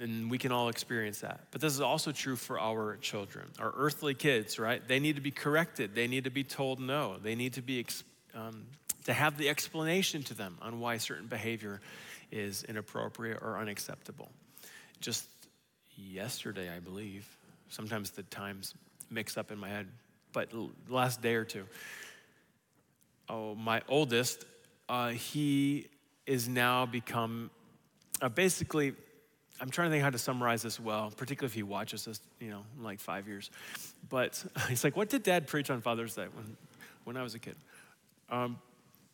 And 0.00 0.30
we 0.30 0.38
can 0.38 0.50
all 0.50 0.68
experience 0.68 1.20
that. 1.20 1.40
But 1.52 1.60
this 1.60 1.72
is 1.72 1.80
also 1.80 2.12
true 2.12 2.34
for 2.34 2.58
our 2.58 2.96
children, 2.96 3.46
our 3.60 3.72
earthly 3.76 4.14
kids, 4.14 4.58
right? 4.58 4.86
They 4.86 4.98
need 4.98 5.14
to 5.16 5.22
be 5.22 5.30
corrected. 5.30 5.94
They 5.94 6.08
need 6.08 6.24
to 6.24 6.30
be 6.30 6.42
told 6.42 6.80
no. 6.80 7.18
They 7.22 7.34
need 7.34 7.52
to 7.52 7.62
be 7.62 7.78
um, 8.34 8.64
to 9.04 9.12
have 9.12 9.38
the 9.38 9.48
explanation 9.48 10.22
to 10.24 10.34
them 10.34 10.56
on 10.62 10.80
why 10.80 10.98
certain 10.98 11.26
behavior 11.26 11.80
is 12.30 12.64
inappropriate 12.64 13.38
or 13.42 13.58
unacceptable. 13.58 14.30
Just 15.00 15.26
yesterday, 15.96 16.70
I 16.74 16.78
believe, 16.78 17.26
sometimes 17.68 18.10
the 18.10 18.22
times 18.24 18.74
mix 19.10 19.36
up 19.36 19.50
in 19.50 19.58
my 19.58 19.68
head, 19.68 19.86
but 20.32 20.50
last 20.88 21.20
day 21.20 21.34
or 21.34 21.44
two, 21.44 21.64
oh, 23.28 23.54
my 23.54 23.82
oldest, 23.88 24.44
uh, 24.88 25.10
he 25.10 25.88
is 26.26 26.48
now 26.48 26.86
become 26.86 27.50
uh, 28.20 28.28
basically 28.28 28.94
I'm 29.60 29.70
trying 29.70 29.90
to 29.90 29.92
think 29.92 30.02
how 30.02 30.10
to 30.10 30.18
summarize 30.18 30.62
this 30.62 30.80
well, 30.80 31.12
particularly 31.16 31.46
if 31.46 31.54
he 31.54 31.62
watches 31.62 32.04
this, 32.04 32.20
you 32.40 32.50
know, 32.50 32.64
in 32.76 32.82
like 32.82 32.98
five 32.98 33.28
years. 33.28 33.48
But 34.08 34.42
he's 34.68 34.82
like, 34.82 34.96
What 34.96 35.08
did 35.08 35.22
dad 35.22 35.46
preach 35.46 35.70
on 35.70 35.80
Father's 35.80 36.14
Day 36.14 36.26
when, 36.34 36.56
when 37.04 37.16
I 37.16 37.22
was 37.22 37.34
a 37.34 37.38
kid? 37.38 37.56
Um, 38.32 38.58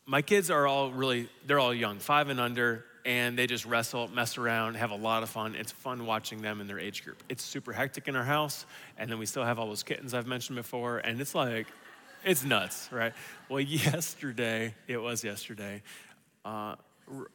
my 0.05 0.21
kids 0.21 0.49
are 0.49 0.65
all 0.65 0.91
really, 0.91 1.27
they're 1.45 1.59
all 1.59 1.73
young, 1.73 1.99
five 1.99 2.29
and 2.29 2.39
under, 2.39 2.85
and 3.05 3.37
they 3.37 3.47
just 3.47 3.65
wrestle, 3.65 4.07
mess 4.07 4.37
around, 4.37 4.75
have 4.75 4.91
a 4.91 4.95
lot 4.95 5.23
of 5.23 5.29
fun. 5.29 5.55
It's 5.55 5.73
fun 5.73 6.05
watching 6.05 6.41
them 6.41 6.61
in 6.61 6.67
their 6.67 6.79
age 6.79 7.03
group. 7.03 7.21
It's 7.27 7.43
super 7.43 7.73
hectic 7.73 8.07
in 8.07 8.15
our 8.15 8.23
house, 8.23 8.65
and 8.97 9.11
then 9.11 9.19
we 9.19 9.25
still 9.25 9.43
have 9.43 9.59
all 9.59 9.67
those 9.67 9.83
kittens 9.83 10.13
I've 10.13 10.25
mentioned 10.25 10.55
before, 10.55 10.99
and 10.99 11.19
it's 11.19 11.35
like, 11.35 11.67
it's 12.23 12.45
nuts, 12.45 12.87
right? 12.93 13.13
Well, 13.49 13.59
yesterday, 13.59 14.73
it 14.87 14.97
was 14.97 15.21
yesterday, 15.21 15.83
uh, 16.45 16.75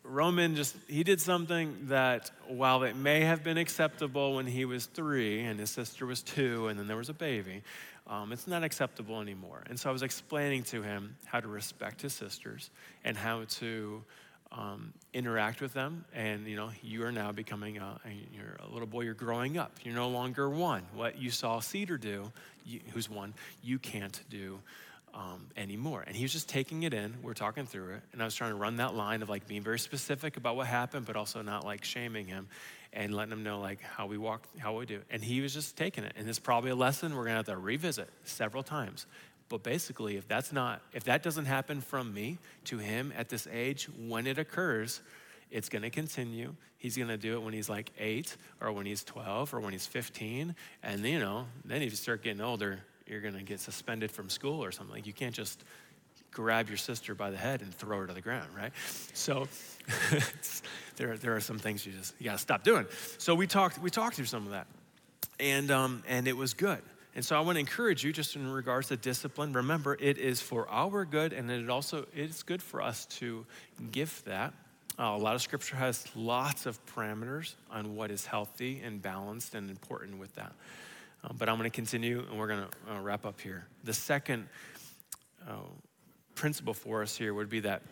Roman 0.05 0.55
just, 0.55 0.77
he 0.88 1.03
did 1.03 1.20
something 1.20 1.88
that 1.88 2.31
while 2.47 2.85
it 2.85 2.97
may 2.97 3.23
have 3.23 3.42
been 3.42 3.59
acceptable 3.59 4.37
when 4.37 4.47
he 4.47 4.64
was 4.64 4.87
three 4.87 5.40
and 5.40 5.59
his 5.59 5.70
sister 5.70 6.07
was 6.07 6.23
two 6.23 6.68
and 6.68 6.79
then 6.79 6.87
there 6.87 6.97
was 6.97 7.09
a 7.09 7.14
baby, 7.14 7.62
um, 8.07 8.33
it's 8.33 8.47
not 8.47 8.62
acceptable 8.62 9.21
anymore. 9.21 9.62
And 9.69 9.79
so 9.79 9.88
I 9.88 9.93
was 9.93 10.03
explaining 10.03 10.64
to 10.64 10.83
him 10.83 11.17
how 11.25 11.40
to 11.40 11.49
respect 11.49 12.03
his 12.03 12.12
sisters 12.12 12.71
and 13.05 13.17
how 13.17 13.45
to 13.45 14.03
um, 14.53 14.93
interact 15.12 15.61
with 15.61 15.73
them. 15.73 16.05
And, 16.14 16.47
you 16.47 16.57
know, 16.57 16.71
you 16.83 17.05
are 17.05 17.12
now 17.12 17.33
becoming 17.33 17.79
a, 17.79 17.99
you're 18.33 18.57
a 18.61 18.73
little 18.73 18.87
boy, 18.87 19.03
you're 19.03 19.14
growing 19.14 19.59
up. 19.59 19.73
You're 19.83 19.95
no 19.95 20.09
longer 20.09 20.49
one. 20.49 20.83
What 20.95 21.19
you 21.19 21.31
saw 21.31 21.61
Cedar 21.61 21.99
do, 21.99 22.31
you, 22.64 22.81
who's 22.93 23.09
one, 23.09 23.35
you 23.62 23.79
can't 23.79 24.21
do 24.31 24.61
um, 25.14 25.46
anymore. 25.57 26.05
And 26.07 26.16
he 26.16 26.24
was 26.24 26.33
just 26.33 26.48
taking 26.48 26.83
it 26.83 26.92
in. 26.92 27.14
We 27.22 27.31
are 27.31 27.35
talking 27.35 27.66
through 27.66 27.94
it. 27.94 28.03
And 28.12 28.20
I 28.20 28.24
was 28.24 28.35
trying 28.35 28.50
to 28.50 28.57
run 28.57 28.77
that 28.77 28.94
line 28.94 29.22
of 29.22 29.29
like 29.29 29.46
being 29.46 29.62
very 29.62 29.79
specific 29.79 30.37
about 30.37 30.57
what 30.57 30.66
happened, 30.66 31.07
but 31.07 31.16
also 31.16 31.40
not 31.42 31.64
like 31.64 31.85
shaming 31.85 32.27
him 32.27 32.48
and 32.92 33.14
letting 33.14 33.33
him 33.33 33.42
know 33.42 33.61
like 33.61 33.81
how 33.81 34.07
we 34.07 34.18
walk, 34.18 34.46
how 34.59 34.77
we 34.77 34.87
do. 34.87 35.00
And 35.11 35.22
he 35.22 35.40
was 35.40 35.55
just 35.55 35.77
taking 35.77 36.05
it. 36.05 36.12
And 36.16 36.29
it's 36.29 36.38
probably 36.38 36.70
a 36.70 36.77
lesson 36.77 37.14
we're 37.14 37.24
gonna 37.24 37.37
have 37.37 37.46
to 37.46 37.57
revisit 37.57 38.09
several 38.24 38.62
times. 38.62 39.07
But 39.48 39.62
basically, 39.62 40.16
if 40.16 40.27
that's 40.27 40.53
not, 40.53 40.81
if 40.92 41.05
that 41.05 41.22
doesn't 41.22 41.44
happen 41.44 41.81
from 41.81 42.12
me 42.12 42.38
to 42.64 42.79
him 42.79 43.12
at 43.16 43.29
this 43.29 43.46
age, 43.46 43.88
when 44.09 44.27
it 44.27 44.38
occurs, 44.38 45.00
it's 45.50 45.68
going 45.68 45.83
to 45.83 45.90
continue. 45.90 46.55
He's 46.79 46.96
going 46.96 47.09
to 47.09 47.16
do 47.16 47.35
it 47.35 47.42
when 47.42 47.53
he's 47.53 47.68
like 47.68 47.92
eight, 47.98 48.37
or 48.61 48.72
when 48.72 48.87
he's 48.87 49.05
12, 49.05 49.55
or 49.55 49.61
when 49.61 49.72
he's 49.72 49.87
15. 49.87 50.55
And, 50.83 51.05
you 51.05 51.20
know, 51.20 51.46
then 51.64 51.83
if 51.83 51.90
you 51.90 51.96
start 51.96 52.22
getting 52.24 52.40
older, 52.40 52.81
you're 53.07 53.21
going 53.21 53.35
to 53.35 53.43
get 53.43 53.61
suspended 53.61 54.11
from 54.11 54.29
school 54.29 54.62
or 54.64 54.73
something. 54.73 54.95
Like 54.95 55.07
you 55.07 55.12
can't 55.12 55.35
just 55.35 55.64
grab 56.31 56.69
your 56.69 56.77
sister 56.77 57.14
by 57.14 57.31
the 57.31 57.37
head 57.37 57.62
and 57.62 57.73
throw 57.73 58.01
her 58.01 58.07
to 58.07 58.12
the 58.12 58.21
ground, 58.21 58.49
right? 58.57 58.73
So 59.14 59.49
there, 60.97 61.17
there 61.17 61.37
are 61.37 61.40
some 61.40 61.59
things 61.59 61.87
you 61.87 61.93
just 61.93 62.14
you 62.19 62.25
got 62.25 62.33
to 62.33 62.38
stop 62.38 62.64
doing. 62.64 62.87
So 63.19 63.35
we 63.35 63.47
talked 63.47 63.79
we 63.79 63.90
talked 63.90 64.17
through 64.17 64.27
some 64.27 64.45
of 64.45 64.53
that, 64.53 64.67
and 65.40 65.71
um, 65.71 66.03
and 66.09 66.29
it 66.29 66.37
was 66.37 66.55
good. 66.55 66.83
And 67.17 67.25
so 67.25 67.37
I 67.37 67.40
want 67.40 67.55
to 67.57 67.61
encourage 67.61 68.03
you, 68.03 68.12
just 68.12 68.35
in 68.35 68.51
regards 68.51 68.88
to 68.88 68.97
discipline. 68.97 69.53
Remember, 69.53 69.97
it 70.01 70.19
is 70.19 70.40
for 70.40 70.69
our 70.69 71.05
good, 71.05 71.33
and 71.33 71.49
it 71.51 71.71
also 71.71 72.07
it's 72.14 72.43
good 72.43 72.61
for 72.61 72.83
us 72.83 73.07
to 73.07 73.47
give 73.93 74.23
that. 74.25 74.53
Uh, 74.99 75.12
a 75.14 75.19
lot 75.19 75.35
of 75.35 75.43
scripture 75.43 75.77
has 75.77 76.05
lots 76.14 76.67
of 76.67 76.85
parameters 76.87 77.55
on 77.71 77.97
what 77.97 78.12
is 78.12 78.27
healthy 78.27 78.81
and 78.85 79.03
balanced 79.03 79.55
and 79.55 79.69
important 79.69 80.19
with 80.19 80.33
that. 80.37 80.53
Uh, 81.25 81.33
but 81.33 81.49
I'm 81.49 81.57
going 81.57 81.71
to 81.71 81.75
continue 81.75 82.25
and 82.31 82.39
we're 82.39 82.49
going 82.49 82.65
to 82.67 82.93
uh, 82.93 83.01
wrap 83.01 83.25
up 83.25 83.41
here. 83.41 83.67
The 83.85 83.95
second 83.95 84.49
uh, 85.49 85.55
principle 86.35 86.75
for 86.75 87.03
us 87.03 87.17
here 87.17 87.33
would 87.33 87.49
be 87.49 87.61
that 87.61 87.83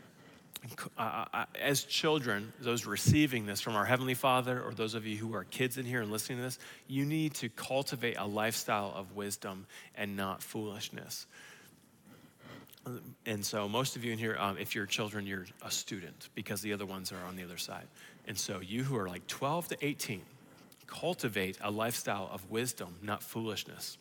uh, 0.97 1.25
uh, 1.33 1.45
as 1.61 1.83
children, 1.83 2.53
those 2.61 2.87
receiving 2.87 3.47
this 3.47 3.61
from 3.61 3.75
our 3.75 3.85
Heavenly 3.85 4.15
Father, 4.15 4.63
or 4.63 4.73
those 4.73 4.95
of 4.95 5.07
you 5.07 5.17
who 5.17 5.35
are 5.35 5.45
kids 5.45 5.77
in 5.77 5.85
here 5.85 6.03
and 6.03 6.13
listening 6.13 6.39
to 6.39 6.45
this, 6.45 6.59
you 6.87 7.05
need 7.05 7.35
to 7.35 7.49
cultivate 7.49 8.17
a 8.17 8.27
lifestyle 8.27 8.93
of 8.95 9.17
wisdom 9.17 9.67
and 9.97 10.17
not 10.17 10.41
foolishness. 10.41 11.27
And 13.27 13.45
so, 13.45 13.69
most 13.69 13.97
of 13.97 14.05
you 14.05 14.13
in 14.13 14.19
here, 14.19 14.37
um, 14.39 14.57
if 14.59 14.75
you're 14.75 14.87
children, 14.87 15.27
you're 15.27 15.47
a 15.65 15.71
student 15.71 16.29
because 16.35 16.63
the 16.63 16.73
other 16.73 16.87
ones 16.87 17.13
are 17.13 17.25
on 17.29 17.37
the 17.37 17.45
other 17.45 17.57
side. 17.57 17.87
And 18.27 18.37
so, 18.37 18.61
you 18.61 18.83
who 18.83 18.97
are 18.97 19.09
like 19.09 19.27
12 19.29 19.69
to 19.69 19.85
18, 19.85 20.23
cultivate 20.87 21.59
a 21.63 21.71
lifestyle 21.71 22.29
of 22.33 22.51
wisdom, 22.51 22.97
not 23.03 23.23
foolishness. 23.23 23.99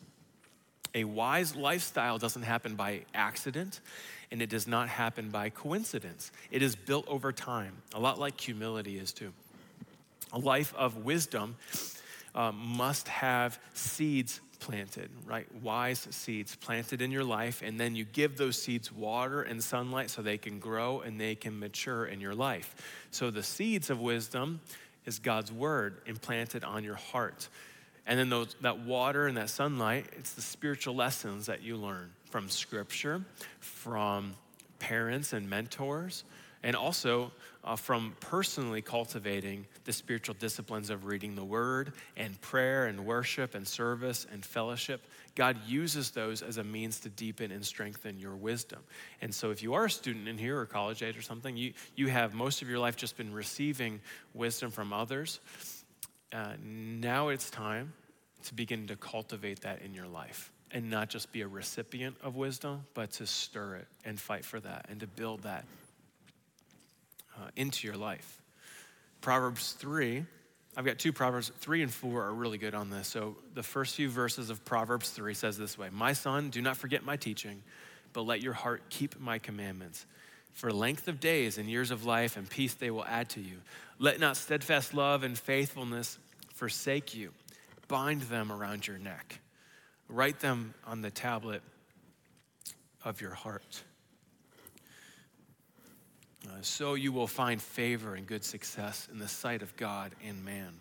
A 0.94 1.04
wise 1.04 1.56
lifestyle 1.56 2.18
doesn't 2.18 2.42
happen 2.42 2.74
by 2.74 3.02
accident 3.14 3.80
and 4.30 4.42
it 4.42 4.50
does 4.50 4.66
not 4.66 4.88
happen 4.88 5.30
by 5.30 5.50
coincidence. 5.50 6.32
It 6.50 6.62
is 6.62 6.74
built 6.74 7.06
over 7.08 7.32
time, 7.32 7.74
a 7.94 8.00
lot 8.00 8.18
like 8.18 8.40
humility 8.40 8.98
is 8.98 9.12
too. 9.12 9.32
A 10.32 10.38
life 10.38 10.74
of 10.76 11.04
wisdom 11.04 11.56
uh, 12.34 12.52
must 12.52 13.08
have 13.08 13.58
seeds 13.74 14.40
planted, 14.62 15.10
right? 15.26 15.46
Wise 15.60 16.06
seeds 16.10 16.54
planted 16.54 17.02
in 17.02 17.10
your 17.10 17.24
life, 17.24 17.62
and 17.62 17.78
then 17.78 17.96
you 17.96 18.04
give 18.04 18.36
those 18.36 18.60
seeds 18.60 18.92
water 18.92 19.42
and 19.42 19.62
sunlight 19.62 20.08
so 20.08 20.22
they 20.22 20.38
can 20.38 20.58
grow 20.58 21.00
and 21.00 21.20
they 21.20 21.34
can 21.34 21.58
mature 21.58 22.06
in 22.06 22.20
your 22.20 22.34
life. 22.34 22.74
So 23.10 23.30
the 23.30 23.42
seeds 23.42 23.90
of 23.90 24.00
wisdom 24.00 24.60
is 25.06 25.18
God's 25.18 25.52
word 25.52 26.00
implanted 26.06 26.64
on 26.64 26.84
your 26.84 26.94
heart. 26.94 27.48
And 28.06 28.18
then 28.18 28.28
those, 28.28 28.56
that 28.62 28.80
water 28.80 29.26
and 29.26 29.36
that 29.36 29.50
sunlight, 29.50 30.06
it's 30.16 30.32
the 30.32 30.42
spiritual 30.42 30.94
lessons 30.94 31.46
that 31.46 31.62
you 31.62 31.76
learn 31.76 32.10
from 32.30 32.48
scripture, 32.48 33.24
from 33.60 34.34
parents 34.78 35.32
and 35.32 35.48
mentors, 35.48 36.24
and 36.62 36.74
also 36.74 37.30
uh, 37.64 37.76
from 37.76 38.14
personally 38.20 38.82
cultivating 38.82 39.66
the 39.84 39.92
spiritual 39.92 40.34
disciplines 40.38 40.90
of 40.90 41.06
reading 41.06 41.34
the 41.34 41.44
word 41.44 41.92
and 42.16 42.40
prayer 42.40 42.86
and 42.86 43.06
worship 43.06 43.54
and 43.54 43.66
service 43.66 44.26
and 44.32 44.44
fellowship. 44.44 45.00
God 45.34 45.56
uses 45.66 46.10
those 46.10 46.42
as 46.42 46.58
a 46.58 46.64
means 46.64 47.00
to 47.00 47.08
deepen 47.08 47.52
and 47.52 47.64
strengthen 47.64 48.18
your 48.18 48.34
wisdom. 48.34 48.80
And 49.20 49.34
so, 49.34 49.50
if 49.50 49.62
you 49.62 49.74
are 49.74 49.84
a 49.84 49.90
student 49.90 50.28
in 50.28 50.38
here 50.38 50.58
or 50.58 50.66
college 50.66 51.02
age 51.02 51.16
or 51.16 51.22
something, 51.22 51.56
you, 51.56 51.72
you 51.94 52.08
have 52.08 52.34
most 52.34 52.62
of 52.62 52.68
your 52.68 52.78
life 52.78 52.96
just 52.96 53.16
been 53.16 53.32
receiving 53.32 54.00
wisdom 54.34 54.70
from 54.70 54.92
others. 54.92 55.40
Uh, 56.32 56.52
now 56.62 57.28
it's 57.28 57.50
time 57.50 57.92
to 58.44 58.54
begin 58.54 58.86
to 58.88 58.96
cultivate 58.96 59.60
that 59.60 59.82
in 59.82 59.94
your 59.94 60.06
life 60.06 60.50
and 60.72 60.90
not 60.90 61.08
just 61.08 61.30
be 61.32 61.42
a 61.42 61.48
recipient 61.48 62.16
of 62.22 62.34
wisdom, 62.34 62.84
but 62.94 63.12
to 63.12 63.26
stir 63.26 63.76
it 63.76 63.86
and 64.04 64.18
fight 64.18 64.44
for 64.44 64.58
that 64.58 64.86
and 64.88 65.00
to 65.00 65.06
build 65.06 65.42
that 65.42 65.64
uh, 67.36 67.48
into 67.56 67.86
your 67.86 67.96
life. 67.96 68.40
Proverbs 69.20 69.72
3 69.72 70.24
I've 70.74 70.86
got 70.86 70.98
two 70.98 71.12
Proverbs, 71.12 71.52
three 71.58 71.82
and 71.82 71.92
four 71.92 72.24
are 72.24 72.32
really 72.32 72.56
good 72.56 72.74
on 72.74 72.88
this. 72.88 73.06
So 73.06 73.36
the 73.52 73.62
first 73.62 73.94
few 73.94 74.08
verses 74.08 74.48
of 74.48 74.64
Proverbs 74.64 75.10
3 75.10 75.34
says 75.34 75.58
this 75.58 75.76
way 75.76 75.90
My 75.90 76.14
son, 76.14 76.48
do 76.48 76.62
not 76.62 76.78
forget 76.78 77.04
my 77.04 77.16
teaching, 77.16 77.62
but 78.14 78.22
let 78.22 78.40
your 78.40 78.54
heart 78.54 78.82
keep 78.88 79.20
my 79.20 79.38
commandments. 79.38 80.06
For 80.52 80.72
length 80.72 81.08
of 81.08 81.20
days 81.20 81.58
and 81.58 81.68
years 81.68 81.90
of 81.90 82.06
life 82.06 82.36
and 82.36 82.48
peace 82.48 82.74
they 82.74 82.90
will 82.90 83.04
add 83.04 83.28
to 83.30 83.40
you. 83.40 83.58
Let 83.98 84.18
not 84.18 84.36
steadfast 84.36 84.94
love 84.94 85.24
and 85.24 85.38
faithfulness 85.38 86.18
forsake 86.54 87.14
you. 87.14 87.32
Bind 87.88 88.22
them 88.22 88.50
around 88.50 88.86
your 88.86 88.98
neck. 88.98 89.40
Write 90.08 90.40
them 90.40 90.72
on 90.86 91.02
the 91.02 91.10
tablet 91.10 91.62
of 93.04 93.20
your 93.20 93.34
heart. 93.34 93.82
Uh, 96.48 96.54
so 96.62 96.94
you 96.94 97.12
will 97.12 97.26
find 97.26 97.60
favor 97.62 98.14
and 98.14 98.26
good 98.26 98.44
success 98.44 99.08
in 99.12 99.18
the 99.18 99.28
sight 99.28 99.62
of 99.62 99.76
God 99.76 100.12
and 100.26 100.44
man. 100.44 100.72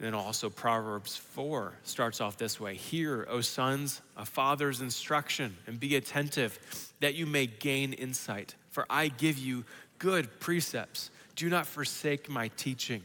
And 0.00 0.06
then 0.06 0.14
also, 0.14 0.48
Proverbs 0.48 1.16
4 1.16 1.74
starts 1.82 2.22
off 2.22 2.38
this 2.38 2.58
way 2.58 2.74
Hear, 2.74 3.26
O 3.28 3.42
sons, 3.42 4.00
a 4.16 4.24
father's 4.24 4.80
instruction, 4.80 5.56
and 5.66 5.78
be 5.78 5.94
attentive 5.96 6.58
that 7.00 7.14
you 7.14 7.26
may 7.26 7.46
gain 7.46 7.92
insight. 7.92 8.54
For 8.70 8.86
I 8.88 9.08
give 9.08 9.36
you 9.36 9.64
good 9.98 10.40
precepts. 10.40 11.10
Do 11.36 11.48
not 11.50 11.66
forsake 11.66 12.30
my 12.30 12.48
teaching. 12.56 13.02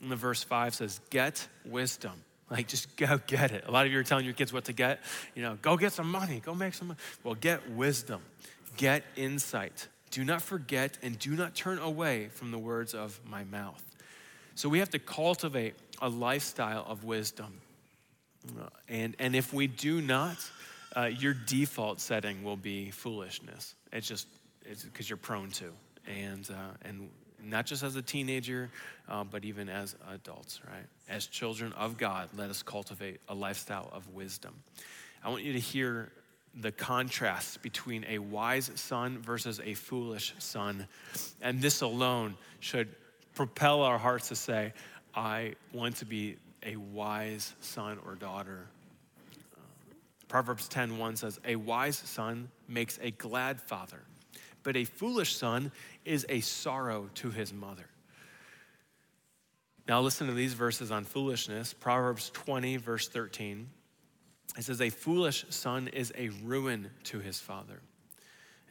And 0.00 0.10
the 0.10 0.16
verse 0.16 0.42
5 0.42 0.74
says, 0.74 1.00
Get 1.10 1.46
wisdom. 1.64 2.12
Like, 2.50 2.68
just 2.68 2.96
go 2.96 3.18
get 3.26 3.52
it. 3.52 3.64
A 3.66 3.70
lot 3.70 3.86
of 3.86 3.92
you 3.92 3.98
are 3.98 4.04
telling 4.04 4.24
your 4.24 4.34
kids 4.34 4.52
what 4.52 4.64
to 4.66 4.72
get. 4.72 5.00
You 5.34 5.42
know, 5.42 5.58
go 5.60 5.76
get 5.76 5.92
some 5.92 6.10
money, 6.10 6.40
go 6.40 6.54
make 6.54 6.74
some 6.74 6.88
money. 6.88 7.00
Well, 7.22 7.34
get 7.34 7.70
wisdom, 7.70 8.20
get 8.76 9.02
insight. 9.16 9.88
Do 10.14 10.24
not 10.24 10.42
forget 10.42 10.96
and 11.02 11.18
do 11.18 11.34
not 11.34 11.56
turn 11.56 11.80
away 11.80 12.28
from 12.28 12.52
the 12.52 12.58
words 12.58 12.94
of 12.94 13.18
my 13.28 13.42
mouth. 13.42 13.82
So 14.54 14.68
we 14.68 14.78
have 14.78 14.90
to 14.90 15.00
cultivate 15.00 15.74
a 16.00 16.08
lifestyle 16.08 16.84
of 16.86 17.02
wisdom. 17.02 17.60
And, 18.88 19.16
and 19.18 19.34
if 19.34 19.52
we 19.52 19.66
do 19.66 20.00
not, 20.00 20.36
uh, 20.94 21.06
your 21.06 21.34
default 21.34 22.00
setting 22.00 22.44
will 22.44 22.56
be 22.56 22.92
foolishness. 22.92 23.74
It's 23.92 24.06
just 24.06 24.28
because 24.84 25.10
you're 25.10 25.16
prone 25.16 25.50
to. 25.50 25.72
And, 26.06 26.48
uh, 26.48 26.76
and 26.82 27.10
not 27.42 27.66
just 27.66 27.82
as 27.82 27.96
a 27.96 28.02
teenager, 28.02 28.70
uh, 29.08 29.24
but 29.24 29.44
even 29.44 29.68
as 29.68 29.96
adults, 30.12 30.60
right? 30.64 30.86
As 31.08 31.26
children 31.26 31.72
of 31.72 31.98
God, 31.98 32.28
let 32.36 32.50
us 32.50 32.62
cultivate 32.62 33.20
a 33.28 33.34
lifestyle 33.34 33.90
of 33.92 34.08
wisdom. 34.14 34.54
I 35.24 35.30
want 35.30 35.42
you 35.42 35.54
to 35.54 35.58
hear 35.58 36.12
the 36.60 36.72
contrast 36.72 37.62
between 37.62 38.04
a 38.08 38.18
wise 38.18 38.70
son 38.76 39.18
versus 39.18 39.60
a 39.64 39.74
foolish 39.74 40.34
son. 40.38 40.86
And 41.40 41.60
this 41.60 41.80
alone 41.80 42.36
should 42.60 42.94
propel 43.34 43.82
our 43.82 43.98
hearts 43.98 44.28
to 44.28 44.36
say, 44.36 44.72
I 45.14 45.54
want 45.72 45.96
to 45.96 46.04
be 46.04 46.36
a 46.62 46.76
wise 46.76 47.54
son 47.60 47.98
or 48.06 48.14
daughter. 48.14 48.66
Uh, 49.56 49.60
Proverbs 50.28 50.68
10:1 50.68 51.16
says, 51.16 51.38
"A 51.44 51.56
wise 51.56 51.98
son 51.98 52.50
makes 52.68 52.98
a 53.02 53.10
glad 53.10 53.60
father, 53.60 54.02
but 54.62 54.76
a 54.76 54.84
foolish 54.84 55.36
son 55.36 55.72
is 56.04 56.24
a 56.28 56.40
sorrow 56.40 57.10
to 57.16 57.30
his 57.30 57.52
mother." 57.52 57.88
Now 59.86 60.00
listen 60.00 60.26
to 60.28 60.32
these 60.32 60.54
verses 60.54 60.90
on 60.90 61.04
foolishness. 61.04 61.74
Proverbs 61.74 62.30
20 62.30 62.78
verse 62.78 63.08
13. 63.08 63.70
It 64.56 64.64
says, 64.64 64.80
"A 64.80 64.90
foolish 64.90 65.44
son 65.50 65.88
is 65.88 66.12
a 66.16 66.28
ruin 66.28 66.90
to 67.04 67.20
his 67.20 67.40
father." 67.40 67.80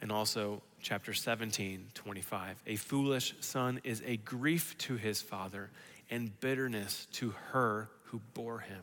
And 0.00 0.10
also 0.12 0.62
chapter 0.80 1.14
17, 1.14 1.90
25. 1.94 2.62
A 2.66 2.76
foolish 2.76 3.34
son 3.40 3.80
is 3.84 4.02
a 4.04 4.18
grief 4.18 4.76
to 4.78 4.96
his 4.96 5.22
father 5.22 5.70
and 6.10 6.38
bitterness 6.40 7.06
to 7.12 7.30
her 7.52 7.88
who 8.04 8.20
bore 8.34 8.60
him. 8.60 8.82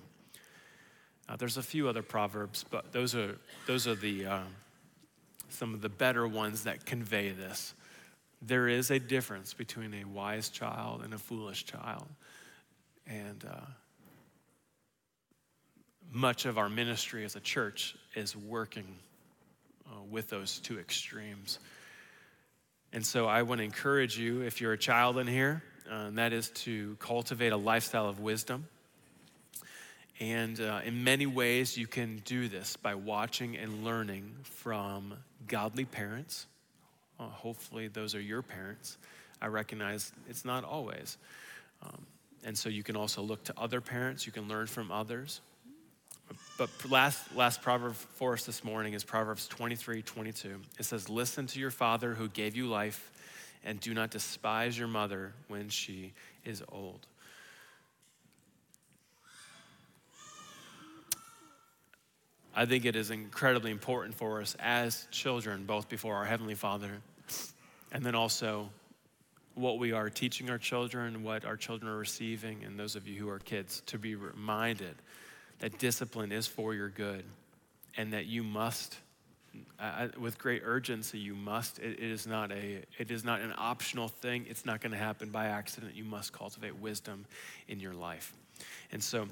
Uh, 1.29 1.35
there's 1.35 1.57
a 1.57 1.63
few 1.63 1.87
other 1.87 2.01
proverbs, 2.01 2.65
but 2.69 2.91
those 2.91 3.15
are, 3.15 3.37
those 3.67 3.87
are 3.87 3.95
the, 3.95 4.25
uh, 4.25 4.39
some 5.49 5.73
of 5.73 5.81
the 5.81 5.89
better 5.89 6.27
ones 6.27 6.63
that 6.63 6.85
convey 6.85 7.29
this. 7.29 7.73
There 8.41 8.67
is 8.67 8.89
a 8.89 8.99
difference 8.99 9.53
between 9.53 9.93
a 9.93 10.03
wise 10.03 10.49
child 10.49 11.03
and 11.03 11.13
a 11.13 11.17
foolish 11.17 11.65
child. 11.65 12.07
And 13.05 13.45
uh, 13.49 13.61
much 16.11 16.45
of 16.45 16.57
our 16.57 16.69
ministry 16.69 17.23
as 17.23 17.35
a 17.35 17.39
church 17.39 17.95
is 18.15 18.35
working 18.35 18.87
uh, 19.87 20.01
with 20.09 20.29
those 20.29 20.59
two 20.59 20.79
extremes. 20.79 21.59
And 22.93 23.05
so 23.05 23.25
I 23.25 23.43
want 23.43 23.59
to 23.59 23.63
encourage 23.63 24.17
you, 24.17 24.41
if 24.41 24.59
you're 24.59 24.73
a 24.73 24.77
child 24.77 25.17
in 25.17 25.27
here, 25.27 25.63
uh, 25.89 26.07
and 26.07 26.17
that 26.17 26.33
is 26.33 26.49
to 26.49 26.97
cultivate 26.99 27.53
a 27.53 27.57
lifestyle 27.57 28.09
of 28.09 28.19
wisdom. 28.19 28.67
And 30.19 30.59
uh, 30.59 30.81
in 30.85 31.03
many 31.03 31.25
ways, 31.25 31.77
you 31.77 31.87
can 31.87 32.21
do 32.25 32.47
this 32.47 32.75
by 32.75 32.93
watching 32.93 33.57
and 33.57 33.83
learning 33.83 34.35
from 34.43 35.13
godly 35.47 35.85
parents. 35.85 36.45
Uh, 37.19 37.23
hopefully, 37.23 37.87
those 37.87 38.13
are 38.13 38.21
your 38.21 38.41
parents. 38.41 38.97
I 39.41 39.47
recognize 39.47 40.11
it's 40.29 40.45
not 40.45 40.63
always. 40.63 41.17
Um, 41.81 42.05
and 42.43 42.57
so 42.57 42.69
you 42.69 42.83
can 42.83 42.95
also 42.95 43.21
look 43.21 43.43
to 43.45 43.53
other 43.57 43.81
parents, 43.81 44.25
you 44.25 44.31
can 44.31 44.47
learn 44.47 44.67
from 44.67 44.91
others. 44.91 45.41
But 46.61 46.91
last, 46.91 47.35
last 47.35 47.63
proverb 47.63 47.95
for 47.95 48.33
us 48.33 48.45
this 48.45 48.63
morning 48.63 48.93
is 48.93 49.03
Proverbs 49.03 49.47
23 49.47 50.03
22. 50.03 50.61
It 50.77 50.85
says, 50.85 51.09
Listen 51.09 51.47
to 51.47 51.59
your 51.59 51.71
father 51.71 52.13
who 52.13 52.27
gave 52.27 52.55
you 52.55 52.67
life, 52.67 53.11
and 53.63 53.79
do 53.79 53.95
not 53.95 54.11
despise 54.11 54.77
your 54.77 54.87
mother 54.87 55.33
when 55.47 55.69
she 55.69 56.13
is 56.45 56.61
old. 56.71 57.07
I 62.55 62.67
think 62.67 62.85
it 62.85 62.95
is 62.95 63.09
incredibly 63.09 63.71
important 63.71 64.13
for 64.13 64.39
us 64.39 64.55
as 64.59 65.07
children, 65.09 65.65
both 65.65 65.89
before 65.89 66.13
our 66.13 66.25
Heavenly 66.25 66.53
Father 66.53 66.91
and 67.91 68.05
then 68.05 68.13
also 68.13 68.69
what 69.55 69.79
we 69.79 69.93
are 69.93 70.11
teaching 70.11 70.51
our 70.51 70.59
children, 70.59 71.23
what 71.23 71.43
our 71.43 71.57
children 71.57 71.91
are 71.91 71.97
receiving, 71.97 72.63
and 72.63 72.77
those 72.79 72.95
of 72.95 73.07
you 73.07 73.19
who 73.19 73.29
are 73.29 73.39
kids, 73.39 73.81
to 73.87 73.97
be 73.97 74.13
reminded 74.13 74.93
that 75.61 75.77
discipline 75.79 76.31
is 76.31 76.47
for 76.47 76.73
your 76.73 76.89
good 76.89 77.23
and 77.95 78.13
that 78.13 78.25
you 78.25 78.43
must 78.43 78.97
uh, 79.79 80.07
with 80.17 80.37
great 80.37 80.61
urgency 80.63 81.17
you 81.17 81.35
must 81.35 81.79
it, 81.79 81.99
it 81.99 82.11
is 82.11 82.25
not 82.25 82.51
a 82.51 82.83
it 82.97 83.11
is 83.11 83.23
not 83.23 83.41
an 83.41 83.53
optional 83.57 84.07
thing. 84.07 84.45
It's 84.49 84.65
not 84.65 84.81
going 84.81 84.91
to 84.91 84.97
happen 84.97 85.29
by 85.29 85.47
accident. 85.47 85.93
You 85.95 86.05
must 86.05 86.33
cultivate 86.33 86.75
wisdom 86.77 87.25
in 87.67 87.79
your 87.79 87.93
life. 87.93 88.33
And 88.91 89.03
so 89.03 89.27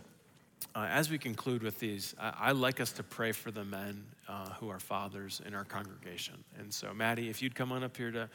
uh, 0.75 0.87
as 0.89 1.09
we 1.09 1.17
conclude 1.17 1.63
with 1.63 1.79
these 1.79 2.15
I, 2.19 2.33
I, 2.37 2.51
like 2.51 2.81
us 2.81 2.91
to 2.93 3.03
pray 3.03 3.31
for 3.31 3.49
the 3.49 3.63
men 3.63 4.03
uh, 4.27 4.49
who 4.59 4.69
are 4.69 4.79
fathers 4.79 5.41
in 5.45 5.55
our 5.55 5.63
congregation. 5.63 6.35
And 6.59 6.73
so 6.73 6.93
maddie 6.93 7.29
if 7.29 7.41
you'd 7.41 7.55
come 7.55 7.71
on 7.71 7.83
up 7.83 7.95
here 7.95 8.11
to, 8.11 8.19
to 8.19 8.29